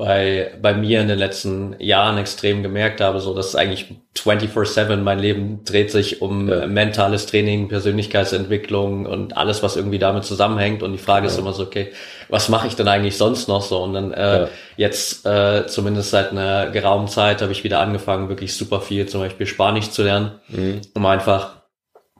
[0.00, 5.18] bei, bei mir in den letzten Jahren extrem gemerkt habe, so dass eigentlich 24-7 mein
[5.18, 6.66] Leben dreht sich um ja.
[6.66, 10.82] mentales Training, Persönlichkeitsentwicklung und alles, was irgendwie damit zusammenhängt.
[10.82, 11.30] Und die Frage ja.
[11.30, 11.92] ist immer so, okay,
[12.30, 13.82] was mache ich denn eigentlich sonst noch so?
[13.82, 14.48] Und dann äh, ja.
[14.78, 19.20] jetzt äh, zumindest seit einer geraumen Zeit habe ich wieder angefangen, wirklich super viel zum
[19.20, 20.80] Beispiel Spanisch zu lernen, mhm.
[20.94, 21.56] um einfach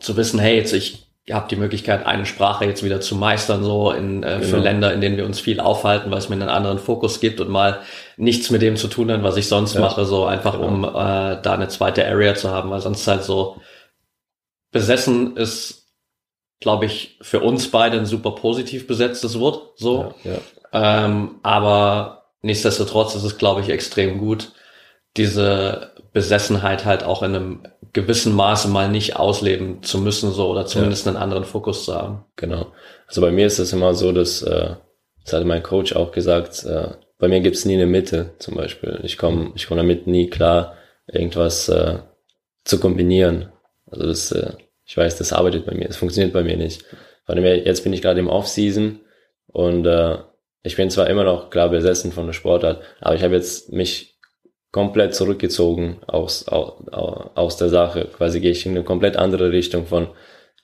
[0.00, 3.62] zu wissen, hey, jetzt ich ihr habt die Möglichkeit, eine Sprache jetzt wieder zu meistern,
[3.62, 4.64] so in, äh, für genau.
[4.64, 7.48] Länder, in denen wir uns viel aufhalten, weil es mir einen anderen Fokus gibt und
[7.48, 7.82] mal
[8.16, 9.80] nichts mit dem zu tun hat, was ich sonst ja.
[9.80, 10.66] mache, so einfach genau.
[10.66, 13.58] um äh, da eine zweite Area zu haben, weil sonst halt so
[14.72, 15.86] besessen ist,
[16.58, 20.12] glaube ich, für uns beide ein super positiv besetztes Wort, so.
[20.24, 21.04] Ja, ja.
[21.04, 24.50] Ähm, aber nichtsdestotrotz ist es, glaube ich, extrem gut,
[25.16, 27.62] diese Besessenheit halt auch in einem
[27.92, 31.12] gewissen Maße mal nicht ausleben zu müssen, so oder zumindest ja.
[31.12, 32.24] einen anderen Fokus zu haben.
[32.36, 32.66] Genau.
[33.06, 34.74] Also bei mir ist es immer so, dass, äh,
[35.24, 36.88] das hat mein Coach auch gesagt, äh,
[37.18, 39.00] bei mir gibt's nie eine Mitte zum Beispiel.
[39.02, 40.76] Ich komme ich komm damit nie klar,
[41.06, 41.98] irgendwas äh,
[42.64, 43.52] zu kombinieren.
[43.90, 44.52] Also das, äh,
[44.84, 46.84] ich weiß, das arbeitet bei mir, das funktioniert bei mir nicht.
[47.26, 49.00] Von dem her, jetzt bin ich gerade im Off-Season
[49.46, 50.18] und äh,
[50.62, 54.09] ich bin zwar immer noch klar besessen von der Sportart, aber ich habe jetzt mich
[54.72, 58.06] komplett zurückgezogen aus, aus, aus der Sache.
[58.16, 60.08] Quasi gehe ich in eine komplett andere Richtung von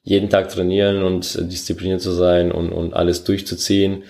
[0.02, 4.04] jeden Tag trainieren und diszipliniert zu sein und, und alles durchzuziehen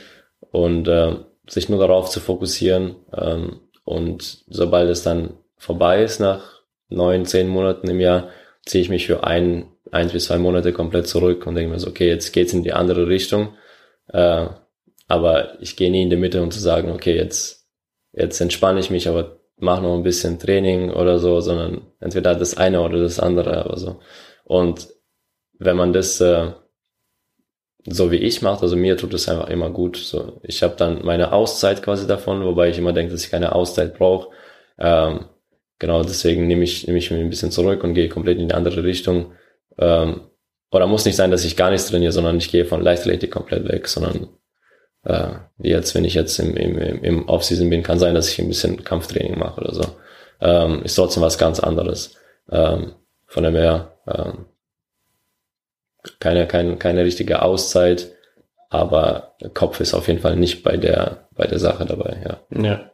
[0.50, 1.16] und äh,
[1.48, 2.96] sich nur darauf zu fokussieren.
[3.16, 8.28] Ähm, und sobald es dann vorbei ist, nach neun, zehn Monaten im Jahr,
[8.66, 11.88] ziehe ich mich für ein, eins bis zwei Monate komplett zurück und denke mir so,
[11.88, 13.54] okay, jetzt geht's in die andere Richtung.
[14.08, 14.48] Äh,
[15.08, 17.66] aber ich gehe nie in die Mitte, um zu sagen, okay, jetzt,
[18.12, 22.56] jetzt entspanne ich mich, aber mach noch ein bisschen Training oder so, sondern entweder das
[22.56, 24.00] eine oder das andere, aber so.
[24.44, 24.88] Und
[25.58, 26.52] wenn man das äh,
[27.88, 29.96] so wie ich macht, also mir tut es einfach immer gut.
[29.96, 33.54] So, ich habe dann meine Auszeit quasi davon, wobei ich immer denke, dass ich keine
[33.54, 34.28] Auszeit brauche.
[34.78, 35.26] Ähm,
[35.78, 38.54] genau, deswegen nehme ich, nehme ich mich ein bisschen zurück und gehe komplett in die
[38.54, 39.32] andere Richtung.
[39.78, 40.22] Ähm,
[40.72, 43.68] oder muss nicht sein, dass ich gar nichts trainiere, sondern ich gehe von Leichtathletik komplett
[43.68, 44.28] weg, sondern
[45.06, 48.38] äh, wie jetzt, wenn ich jetzt im, im, im Offseason bin, kann sein, dass ich
[48.40, 49.84] ein bisschen Kampftraining mache oder so.
[50.40, 52.16] Ähm, ist trotzdem was ganz anderes.
[52.50, 52.92] Ähm,
[53.26, 54.46] von dem her, ähm,
[56.20, 58.12] keine, keine, keine richtige Auszeit,
[58.68, 62.62] aber Kopf ist auf jeden Fall nicht bei der, bei der Sache dabei, ja.
[62.62, 62.90] Ja.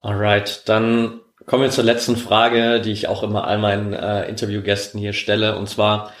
[0.00, 4.98] Alright, dann kommen wir zur letzten Frage, die ich auch immer all meinen äh, Interviewgästen
[4.98, 6.12] hier stelle, und zwar,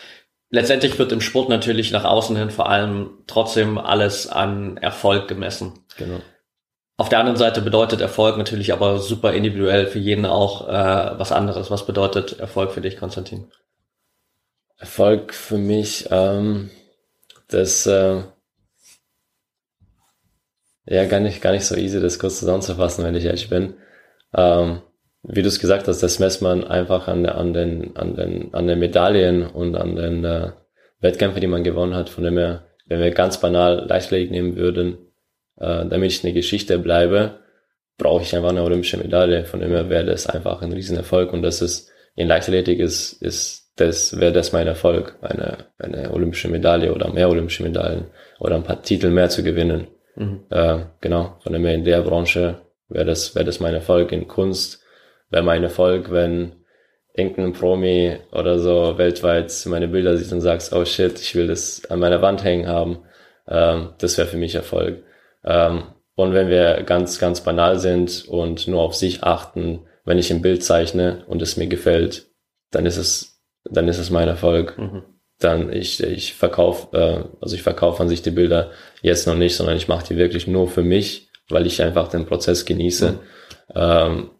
[0.50, 5.84] letztendlich wird im Sport natürlich nach außen hin vor allem trotzdem alles an Erfolg gemessen.
[5.96, 6.20] Genau.
[6.96, 11.30] Auf der anderen Seite bedeutet Erfolg natürlich aber super individuell für jeden auch äh, was
[11.30, 11.70] anderes.
[11.70, 13.52] Was bedeutet Erfolg für dich, Konstantin?
[14.78, 16.70] Erfolg für mich, ähm,
[17.48, 18.22] das äh,
[20.86, 23.74] ja gar nicht gar nicht so easy, das kurz zusammenzufassen, wenn ich ehrlich bin.
[24.34, 24.82] Ähm,
[25.22, 28.66] wie du es gesagt hast, das messt man einfach an, an, den, an, den, an
[28.66, 30.52] den Medaillen und an den äh,
[31.00, 32.08] Wettkämpfen, die man gewonnen hat.
[32.08, 34.98] Von dem her, wenn wir ganz banal Leichtathletik nehmen würden,
[35.58, 37.40] äh, damit ich eine Geschichte bleibe,
[37.98, 39.44] brauche ich einfach eine olympische Medaille.
[39.44, 43.72] Von dem her wäre das einfach ein Riesenerfolg und das ist in Leichtathletik ist, ist
[43.76, 48.06] das wäre das mein Erfolg, eine, eine olympische Medaille oder mehr olympische Medaillen
[48.40, 49.86] oder ein paar Titel mehr zu gewinnen.
[50.16, 50.40] Mhm.
[50.50, 52.56] Äh, genau, von dem her in der Branche
[52.88, 54.82] wäre das wäre das mein Erfolg in Kunst
[55.30, 56.52] wäre mein Erfolg, wenn
[57.14, 61.84] irgendein Promi oder so weltweit meine Bilder sieht und sagst, oh shit, ich will das
[61.90, 63.00] an meiner Wand hängen haben.
[63.48, 65.02] Ähm, das wäre für mich Erfolg.
[65.44, 65.82] Ähm,
[66.14, 70.42] und wenn wir ganz, ganz banal sind und nur auf sich achten, wenn ich ein
[70.42, 72.26] Bild zeichne und es mir gefällt,
[72.70, 74.78] dann ist es, dann ist es mein Erfolg.
[74.78, 75.02] Mhm.
[75.38, 78.70] Dann ich, ich verkaufe, äh, also ich verkaufe an sich die Bilder
[79.02, 82.26] jetzt noch nicht, sondern ich mache die wirklich nur für mich, weil ich einfach den
[82.26, 83.12] Prozess genieße.
[83.12, 83.18] Mhm.
[83.74, 84.30] Ähm,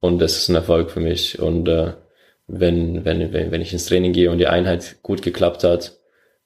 [0.00, 1.38] und das ist ein Erfolg für mich.
[1.38, 1.92] Und äh,
[2.46, 5.98] wenn, wenn, wenn, wenn ich ins Training gehe und die Einheit gut geklappt hat,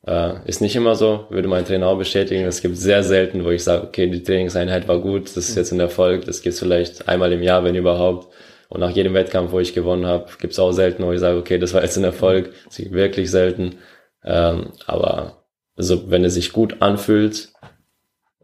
[0.07, 2.44] äh, ist nicht immer so, würde mein Trainer auch bestätigen.
[2.44, 5.72] Es gibt sehr selten, wo ich sage, okay, die Trainingseinheit war gut, das ist jetzt
[5.72, 6.24] ein Erfolg.
[6.24, 8.32] Das gibt vielleicht einmal im Jahr, wenn überhaupt.
[8.68, 11.38] Und nach jedem Wettkampf, wo ich gewonnen habe, gibt es auch selten, wo ich sage,
[11.38, 12.53] okay, das war jetzt ein Erfolg.
[12.66, 13.78] Das gibt wirklich selten.
[14.24, 15.44] Ähm, aber
[15.76, 17.48] also, wenn es sich gut anfühlt,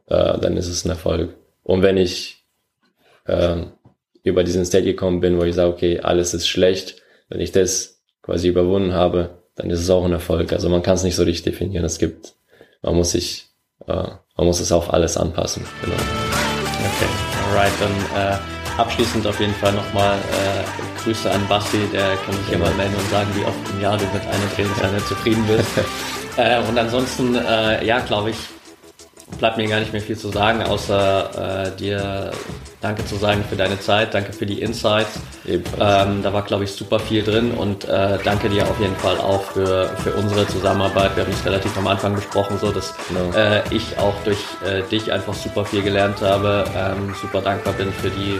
[0.06, 1.34] äh, dann ist es ein Erfolg.
[1.62, 2.44] Und wenn ich
[3.26, 3.72] ähm,
[4.26, 7.02] über diesen State gekommen bin, wo ich sage, okay, alles ist schlecht.
[7.28, 10.52] Wenn ich das quasi überwunden habe, dann ist es auch ein Erfolg.
[10.52, 11.84] Also man kann es nicht so richtig definieren.
[11.84, 12.34] Es gibt,
[12.82, 13.46] man muss sich,
[13.86, 15.64] äh, man muss es auf alles anpassen.
[15.82, 15.94] Genau.
[15.94, 17.08] Okay,
[17.48, 22.52] alright, dann äh, abschließend auf jeden Fall nochmal äh, Grüße an Basti, der kann sich
[22.52, 25.70] immer melden und sagen, wie oft im Jahr du mit einer Trainingseinheit zufrieden bist.
[26.36, 28.36] äh, und ansonsten, äh, ja, glaube ich,
[29.38, 32.32] bleibt mir gar nicht mehr viel zu sagen, außer äh, dir
[32.86, 35.18] Danke zu sagen für deine Zeit, danke für die Insights.
[35.46, 39.18] Ähm, da war, glaube ich, super viel drin und äh, danke dir auf jeden Fall
[39.18, 41.16] auch für, für unsere Zusammenarbeit.
[41.16, 43.36] Wir haben es relativ am Anfang besprochen, so dass genau.
[43.36, 47.90] äh, ich auch durch äh, dich einfach super viel gelernt habe, ähm, super dankbar bin
[47.92, 48.38] für die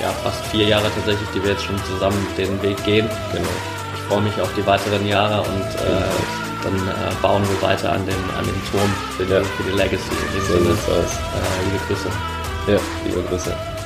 [0.00, 3.08] ja, fast vier Jahre tatsächlich, die wir jetzt schon zusammen den Weg gehen.
[3.32, 3.48] Genau.
[3.94, 8.04] Ich freue mich auf die weiteren Jahre und äh, dann äh, bauen wir weiter an
[8.06, 9.42] dem, an dem Turm für die, ja.
[9.42, 10.10] für die Legacy.
[10.10, 12.08] In dem so Sinne, äh, liebe Grüße.
[12.66, 13.77] Ja, liebe Grüße.